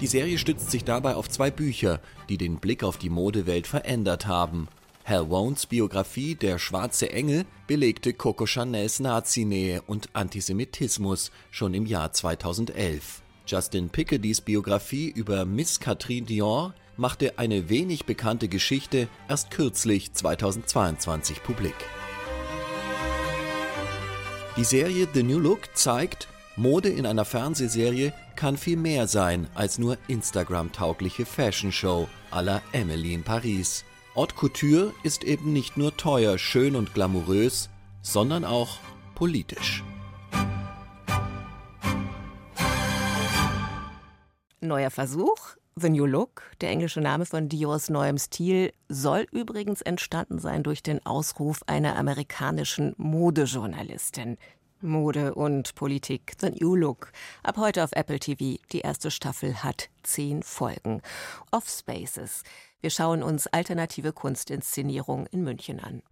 Die 0.00 0.06
Serie 0.06 0.38
stützt 0.38 0.70
sich 0.70 0.84
dabei 0.84 1.14
auf 1.14 1.28
zwei 1.28 1.50
Bücher, 1.50 2.00
die 2.28 2.38
den 2.38 2.58
Blick 2.58 2.84
auf 2.84 2.96
die 2.96 3.10
Modewelt 3.10 3.66
verändert 3.66 4.26
haben. 4.26 4.68
Hal 5.04 5.28
Wones 5.28 5.66
Biografie 5.66 6.34
Der 6.36 6.58
schwarze 6.58 7.10
Engel 7.10 7.44
belegte 7.66 8.12
Coco 8.14 8.46
Chanels 8.46 9.00
Nazinähe 9.00 9.82
und 9.82 10.08
Antisemitismus 10.12 11.32
schon 11.50 11.74
im 11.74 11.84
Jahr 11.84 12.12
2011. 12.12 13.22
Justin 13.46 13.90
Picardys 13.90 14.40
Biografie 14.40 15.08
über 15.08 15.44
Miss 15.44 15.80
Catherine 15.80 16.26
Dior 16.26 16.74
machte 16.96 17.38
eine 17.38 17.68
wenig 17.68 18.04
bekannte 18.04 18.48
Geschichte 18.48 19.08
erst 19.28 19.50
kürzlich 19.50 20.12
2022 20.12 21.42
publik. 21.42 21.74
Die 24.56 24.64
Serie 24.64 25.08
The 25.12 25.22
New 25.22 25.38
Look 25.38 25.74
zeigt, 25.74 26.28
Mode 26.56 26.88
in 26.88 27.06
einer 27.06 27.24
Fernsehserie 27.24 28.12
kann 28.34 28.56
viel 28.56 28.76
mehr 28.76 29.06
sein 29.06 29.46
als 29.54 29.78
nur 29.78 29.96
Instagram-taugliche 30.08 31.24
Fashion-Show 31.24 32.08
à 32.32 32.42
la 32.42 32.60
Emily 32.72 33.14
in 33.14 33.22
Paris. 33.22 33.84
Haute 34.16 34.34
Couture 34.34 34.92
ist 35.04 35.22
eben 35.22 35.52
nicht 35.52 35.76
nur 35.76 35.96
teuer, 35.96 36.38
schön 36.38 36.74
und 36.74 36.92
glamourös, 36.92 37.70
sondern 38.02 38.44
auch 38.44 38.78
politisch. 39.14 39.84
Neuer 44.60 44.90
Versuch, 44.90 45.56
The 45.76 45.88
New 45.88 46.04
Look, 46.04 46.42
der 46.60 46.70
englische 46.70 47.00
Name 47.00 47.24
von 47.26 47.48
Diors 47.48 47.88
neuem 47.88 48.18
Stil, 48.18 48.72
soll 48.88 49.26
übrigens 49.30 49.80
entstanden 49.82 50.40
sein 50.40 50.64
durch 50.64 50.82
den 50.82 51.06
Ausruf 51.06 51.62
einer 51.66 51.96
amerikanischen 51.96 52.94
Modejournalistin. 52.98 54.36
Mode 54.82 55.34
und 55.34 55.74
Politik, 55.74 56.34
The 56.40 56.50
New 56.50 56.74
Look. 56.74 57.12
Ab 57.42 57.56
heute 57.58 57.84
auf 57.84 57.92
Apple 57.92 58.18
TV. 58.18 58.58
Die 58.72 58.80
erste 58.80 59.10
Staffel 59.10 59.62
hat 59.62 59.88
zehn 60.02 60.42
Folgen. 60.42 61.02
Off 61.50 61.68
Spaces. 61.68 62.42
Wir 62.80 62.90
schauen 62.90 63.22
uns 63.22 63.46
alternative 63.46 64.12
Kunstinszenierung 64.12 65.26
in 65.26 65.44
München 65.44 65.80
an. 65.80 66.02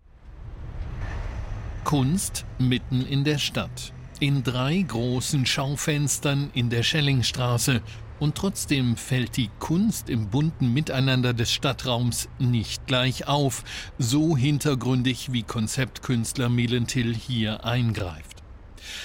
Kunst 1.84 2.44
mitten 2.58 3.06
in 3.06 3.24
der 3.24 3.38
Stadt. 3.38 3.92
In 4.20 4.42
drei 4.42 4.82
großen 4.82 5.46
Schaufenstern 5.46 6.50
in 6.52 6.70
der 6.70 6.82
Schellingstraße 6.82 7.82
und 8.18 8.34
trotzdem 8.34 8.96
fällt 8.96 9.36
die 9.36 9.48
Kunst 9.58 10.10
im 10.10 10.28
bunten 10.28 10.72
Miteinander 10.72 11.32
des 11.32 11.52
Stadtraums 11.52 12.28
nicht 12.38 12.86
gleich 12.86 13.28
auf, 13.28 13.62
so 13.96 14.36
hintergründig 14.36 15.32
wie 15.32 15.44
Konzeptkünstler 15.44 16.48
Milentil 16.48 17.14
hier 17.14 17.64
eingreift. 17.64 18.37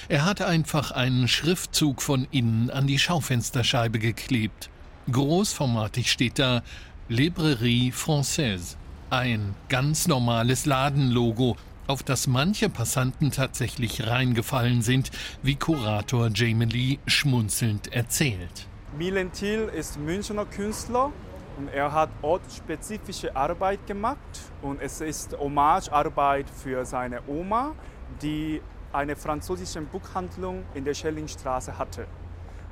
Er 0.09 0.25
hat 0.25 0.41
einfach 0.41 0.91
einen 0.91 1.27
Schriftzug 1.27 2.01
von 2.01 2.27
innen 2.31 2.69
an 2.69 2.87
die 2.87 2.99
Schaufensterscheibe 2.99 3.99
geklebt. 3.99 4.69
Großformatig 5.11 6.11
steht 6.11 6.39
da 6.39 6.63
Librairie 7.09 7.91
Française, 7.91 8.77
ein 9.09 9.55
ganz 9.69 10.07
normales 10.07 10.65
Ladenlogo, 10.65 11.57
auf 11.87 12.03
das 12.03 12.27
manche 12.27 12.69
Passanten 12.69 13.31
tatsächlich 13.31 14.07
reingefallen 14.07 14.81
sind, 14.81 15.11
wie 15.41 15.55
Kurator 15.55 16.29
Jamie 16.33 16.65
Lee 16.65 16.99
schmunzelnd 17.05 17.91
erzählt. 17.91 18.67
Milen 18.97 19.31
Thiel 19.31 19.69
ist 19.75 19.99
Münchner 19.99 20.45
Künstler 20.45 21.11
Und 21.57 21.67
er 21.67 21.91
hat 21.91 22.09
ortsspezifische 22.21 23.35
Arbeit 23.35 23.85
gemacht 23.85 24.17
und 24.61 24.81
es 24.81 25.01
ist 25.01 25.37
Hommagearbeit 25.37 26.49
für 26.49 26.83
seine 26.85 27.21
Oma, 27.27 27.75
die 28.21 28.61
eine 28.93 29.15
französische 29.15 29.81
Buchhandlung 29.81 30.63
in 30.73 30.85
der 30.85 30.93
Schellingstraße 30.93 31.77
hatte. 31.77 32.07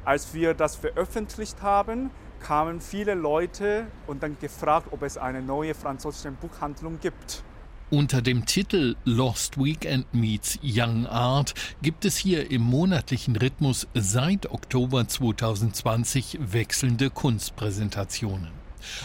Als 0.06 0.34
wir 0.34 0.54
das 0.54 0.76
veröffentlicht 0.76 1.62
haben, 1.62 2.12
kamen 2.40 2.82
viele 2.82 3.14
Leute 3.14 3.88
und 4.08 4.24
dann 4.24 4.38
gefragt, 4.40 4.88
ob 4.92 5.04
es 5.04 5.18
eine 5.18 5.42
neue 5.42 5.76
französische 5.76 6.32
Buchhandlung 6.32 7.00
gibt. 7.00 7.44
Unter 7.92 8.22
dem 8.22 8.46
Titel 8.46 8.96
Lost 9.04 9.58
Weekend 9.58 10.14
Meets 10.14 10.60
Young 10.64 11.06
Art 11.08 11.54
gibt 11.82 12.06
es 12.06 12.16
hier 12.16 12.50
im 12.50 12.62
monatlichen 12.62 13.36
Rhythmus 13.36 13.86
seit 13.94 14.50
Oktober 14.50 15.08
2020 15.08 16.40
wechselnde 16.42 17.10
Kunstpräsentationen 17.10 18.62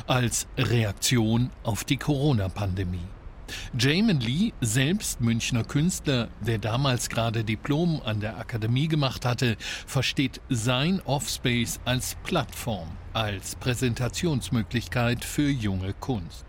als 0.07 0.47
Reaktion 0.57 1.51
auf 1.63 1.85
die 1.85 1.97
Corona-Pandemie. 1.97 3.09
Jamin 3.79 4.21
Lee, 4.21 4.53
selbst 4.61 5.21
Münchner 5.21 5.65
Künstler, 5.65 6.29
der 6.41 6.59
damals 6.59 7.09
gerade 7.09 7.45
Diplom 7.45 8.01
an 8.05 8.21
der 8.21 8.39
Akademie 8.39 8.89
gemacht 8.89 9.25
hatte, 9.25 9.57
versteht 9.87 10.41
sein 10.49 11.01
Offspace 11.05 11.81
als 11.85 12.17
Plattform, 12.25 12.89
als 13.13 13.55
Präsentationsmöglichkeit 13.57 15.25
für 15.25 15.49
junge 15.49 15.93
Kunst. 15.95 16.45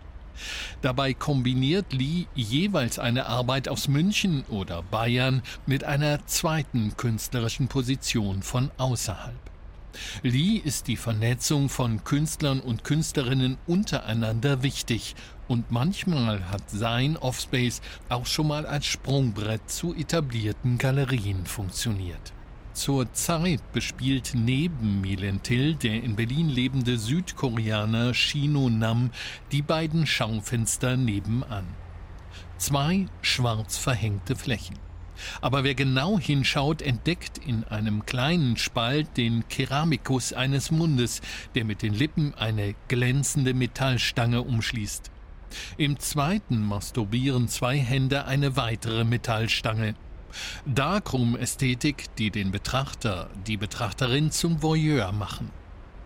Dabei 0.82 1.14
kombiniert 1.14 1.92
Lee 1.92 2.26
jeweils 2.34 2.98
eine 2.98 3.26
Arbeit 3.26 3.68
aus 3.68 3.88
München 3.88 4.44
oder 4.48 4.82
Bayern 4.82 5.42
mit 5.66 5.84
einer 5.84 6.24
zweiten 6.26 6.96
künstlerischen 6.96 7.68
Position 7.68 8.42
von 8.42 8.70
außerhalb. 8.78 9.34
Lee 10.22 10.56
ist 10.56 10.88
die 10.88 10.96
Vernetzung 10.96 11.68
von 11.68 12.04
Künstlern 12.04 12.60
und 12.60 12.84
Künstlerinnen 12.84 13.58
untereinander 13.66 14.62
wichtig 14.62 15.14
und 15.48 15.70
manchmal 15.70 16.50
hat 16.50 16.68
sein 16.70 17.16
Offspace 17.16 17.80
auch 18.08 18.26
schon 18.26 18.48
mal 18.48 18.66
als 18.66 18.86
Sprungbrett 18.86 19.70
zu 19.70 19.94
etablierten 19.94 20.78
Galerien 20.78 21.46
funktioniert. 21.46 22.32
Zurzeit 22.74 23.72
bespielt 23.72 24.32
neben 24.34 25.00
Milentil 25.00 25.74
der 25.74 26.02
in 26.02 26.14
Berlin 26.14 26.48
lebende 26.48 26.96
Südkoreaner 26.96 28.14
Shino 28.14 28.70
Nam 28.70 29.10
die 29.50 29.62
beiden 29.62 30.06
Schaufenster 30.06 30.96
nebenan. 30.96 31.66
Zwei 32.56 33.06
schwarz 33.20 33.78
verhängte 33.78 34.36
Flächen. 34.36 34.87
Aber 35.40 35.64
wer 35.64 35.74
genau 35.74 36.18
hinschaut, 36.18 36.82
entdeckt 36.82 37.38
in 37.38 37.64
einem 37.64 38.06
kleinen 38.06 38.56
Spalt 38.56 39.16
den 39.16 39.48
Keramikus 39.48 40.32
eines 40.32 40.70
Mundes, 40.70 41.20
der 41.54 41.64
mit 41.64 41.82
den 41.82 41.94
Lippen 41.94 42.34
eine 42.34 42.74
glänzende 42.88 43.54
Metallstange 43.54 44.42
umschließt. 44.42 45.10
Im 45.76 45.98
zweiten 45.98 46.62
masturbieren 46.62 47.48
zwei 47.48 47.78
Hände 47.78 48.26
eine 48.26 48.56
weitere 48.56 49.04
Metallstange. 49.04 49.94
Darkroom-Ästhetik, 50.66 52.14
die 52.16 52.30
den 52.30 52.50
Betrachter, 52.50 53.30
die 53.46 53.56
Betrachterin 53.56 54.30
zum 54.30 54.62
Voyeur 54.62 55.12
machen. 55.12 55.50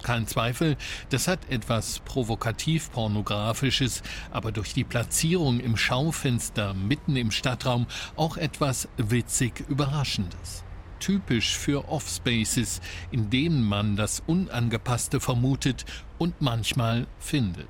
Kein 0.03 0.27
Zweifel, 0.27 0.77
das 1.11 1.29
hat 1.29 1.49
etwas 1.49 2.01
provokativ-pornografisches, 2.01 4.03
aber 4.31 4.51
durch 4.51 4.75
die 4.75 4.85
Platzierung 4.85 5.61
im 5.61 5.77
Schaufenster 5.77 6.75
mitten 6.75 7.17
im 7.17 7.31
Stadtraum 7.31 7.87
auch 8.17 8.37
etwas 8.37 8.89
witzig 8.97 9.65
Überraschendes. 9.69 10.65
Typisch 10.99 11.57
für 11.57 11.89
Offspaces, 11.89 12.81
in 13.11 13.31
denen 13.31 13.63
man 13.63 13.97
das 13.97 14.23
Unangepasste 14.27 15.21
vermutet 15.21 15.85
und 16.19 16.41
manchmal 16.41 17.07
findet. 17.19 17.69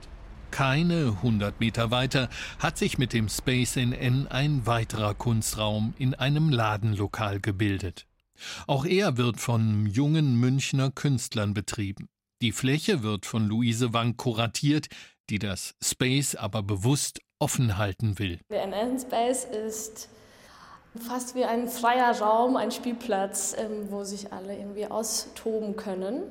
Keine 0.51 1.17
100 1.17 1.61
Meter 1.61 1.91
weiter 1.91 2.29
hat 2.59 2.77
sich 2.77 2.99
mit 2.99 3.15
dem 3.15 3.31
Space 3.31 3.77
NN 3.77 4.27
ein 4.29 4.67
weiterer 4.67 5.15
Kunstraum 5.15 5.95
in 5.97 6.15
einem 6.15 6.51
Ladenlokal 6.51 7.41
gebildet. 7.41 8.07
Auch 8.67 8.85
er 8.85 9.17
wird 9.17 9.41
von 9.41 9.87
jungen 9.87 10.39
Münchner 10.39 10.91
Künstlern 10.91 11.55
betrieben. 11.55 12.09
Die 12.43 12.51
Fläche 12.51 13.05
wird 13.05 13.25
von 13.25 13.47
Luise 13.47 13.93
Wang 13.93 14.17
kuratiert, 14.17 14.89
die 15.31 15.39
das 15.39 15.77
Space 15.81 16.35
aber 16.35 16.65
bewusst 16.65 17.21
offen 17.39 17.79
halten 17.79 18.19
will. 18.19 18.41
Der 18.51 18.67
NN 18.67 18.99
Space 18.99 19.45
ist 19.45 20.09
fast 21.07 21.37
wie 21.37 21.45
ein 21.45 21.69
freier 21.69 22.19
Raum, 22.19 22.57
ein 22.57 22.73
Spielplatz, 22.73 23.55
ähm, 23.57 23.91
wo 23.91 24.03
sich 24.03 24.33
alle 24.33 24.59
irgendwie 24.59 24.87
austoben 24.87 25.77
können. 25.77 26.25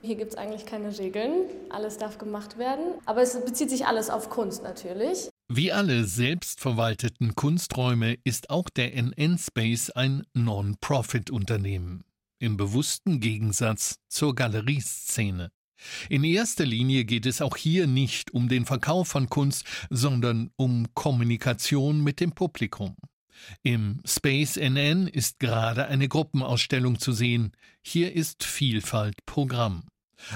Hier 0.00 0.16
gibt 0.16 0.32
es 0.32 0.38
eigentlich 0.38 0.64
keine 0.64 0.98
Regeln, 0.98 1.44
alles 1.68 1.98
darf 1.98 2.16
gemacht 2.16 2.56
werden, 2.56 2.94
aber 3.04 3.20
es 3.20 3.38
bezieht 3.44 3.68
sich 3.68 3.84
alles 3.84 4.08
auf 4.08 4.30
Kunst 4.30 4.62
natürlich. 4.62 5.28
Wie 5.52 5.72
alle 5.72 6.04
selbstverwalteten 6.04 7.34
Kunsträume 7.34 8.16
ist 8.24 8.48
auch 8.48 8.70
der 8.70 8.94
NN 8.96 9.36
Space 9.36 9.90
ein 9.90 10.22
Non-Profit-Unternehmen, 10.32 12.04
im 12.40 12.56
bewussten 12.56 13.20
Gegensatz 13.20 13.96
zur 14.08 14.34
Galerieszene. 14.34 15.50
In 16.08 16.24
erster 16.24 16.66
Linie 16.66 17.04
geht 17.04 17.26
es 17.26 17.40
auch 17.40 17.56
hier 17.56 17.86
nicht 17.86 18.32
um 18.32 18.48
den 18.48 18.66
Verkauf 18.66 19.08
von 19.08 19.28
Kunst, 19.28 19.64
sondern 19.88 20.50
um 20.56 20.86
Kommunikation 20.94 22.02
mit 22.02 22.20
dem 22.20 22.32
Publikum. 22.32 22.96
Im 23.62 24.00
Space 24.04 24.56
NN 24.56 25.06
ist 25.06 25.38
gerade 25.38 25.86
eine 25.86 26.08
Gruppenausstellung 26.08 26.98
zu 26.98 27.12
sehen. 27.12 27.52
Hier 27.82 28.14
ist 28.14 28.44
Vielfalt 28.44 29.24
Programm. 29.24 29.84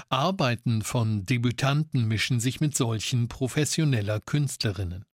Arbeiten 0.09 0.83
von 0.83 1.27
Debütanten 1.27 2.09
mischen 2.09 2.41
sich 2.41 2.61
mit 2.61 2.75
solchen 2.75 3.29
professioneller 3.29 4.21
Künstlerinnen. 4.21 5.05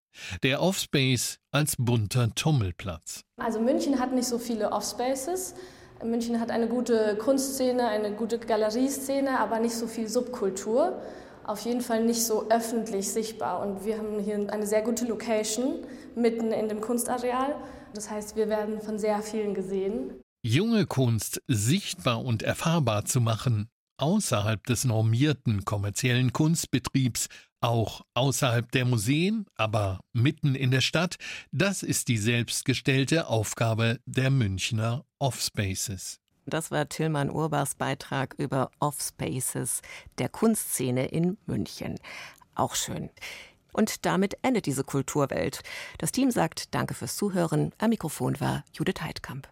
Der 0.42 0.62
Offspace 0.62 1.38
als 1.50 1.74
bunter 1.76 2.32
Tummelplatz. 2.34 3.24
Also 3.36 3.60
München 3.60 3.98
hat 3.98 4.12
nicht 4.12 4.28
so 4.28 4.38
viele 4.38 4.70
Offspaces. 4.70 5.54
München 6.04 6.40
hat 6.40 6.50
eine 6.50 6.68
gute 6.68 7.16
Kunstszene, 7.16 7.86
eine 7.86 8.12
gute 8.12 8.38
Galerieszene, 8.38 9.38
aber 9.38 9.60
nicht 9.60 9.74
so 9.74 9.86
viel 9.86 10.08
Subkultur. 10.08 11.00
Auf 11.44 11.60
jeden 11.60 11.80
Fall 11.80 12.04
nicht 12.04 12.24
so 12.24 12.48
öffentlich 12.48 13.10
sichtbar. 13.10 13.60
Und 13.66 13.84
wir 13.84 13.98
haben 13.98 14.18
hier 14.20 14.52
eine 14.52 14.66
sehr 14.66 14.82
gute 14.82 15.04
Location 15.04 15.84
mitten 16.14 16.52
in 16.52 16.68
dem 16.68 16.80
Kunstareal. 16.80 17.54
Das 17.94 18.10
heißt, 18.10 18.36
wir 18.36 18.48
werden 18.48 18.80
von 18.80 18.98
sehr 18.98 19.20
vielen 19.22 19.54
gesehen. 19.54 20.20
Junge 20.42 20.86
Kunst 20.86 21.42
sichtbar 21.48 22.24
und 22.24 22.42
erfahrbar 22.42 23.04
zu 23.04 23.20
machen, 23.20 23.68
außerhalb 23.98 24.64
des 24.64 24.84
normierten 24.84 25.64
kommerziellen 25.64 26.32
Kunstbetriebs, 26.32 27.28
auch 27.60 28.02
außerhalb 28.14 28.70
der 28.72 28.84
Museen, 28.84 29.46
aber 29.56 30.00
mitten 30.12 30.54
in 30.54 30.70
der 30.70 30.80
Stadt, 30.80 31.16
das 31.52 31.82
ist 31.82 32.08
die 32.08 32.18
selbstgestellte 32.18 33.26
Aufgabe 33.28 34.00
der 34.06 34.30
Münchner 34.30 35.04
Offspaces. 35.18 36.20
Das 36.46 36.70
war 36.70 36.88
Tillmann 36.88 37.30
Urbachs 37.30 37.74
Beitrag 37.74 38.34
über 38.38 38.70
Offspaces 38.80 39.82
der 40.18 40.28
Kunstszene 40.28 41.06
in 41.06 41.38
München. 41.46 41.96
Auch 42.54 42.74
schön. 42.74 43.10
Und 43.72 44.04
damit 44.04 44.36
endet 44.42 44.66
diese 44.66 44.82
Kulturwelt. 44.82 45.62
Das 45.98 46.12
Team 46.12 46.30
sagt 46.30 46.74
Danke 46.74 46.94
fürs 46.94 47.16
Zuhören. 47.16 47.72
Am 47.78 47.90
Mikrofon 47.90 48.40
war 48.40 48.64
Judith 48.72 49.00
Heidkamp. 49.00 49.48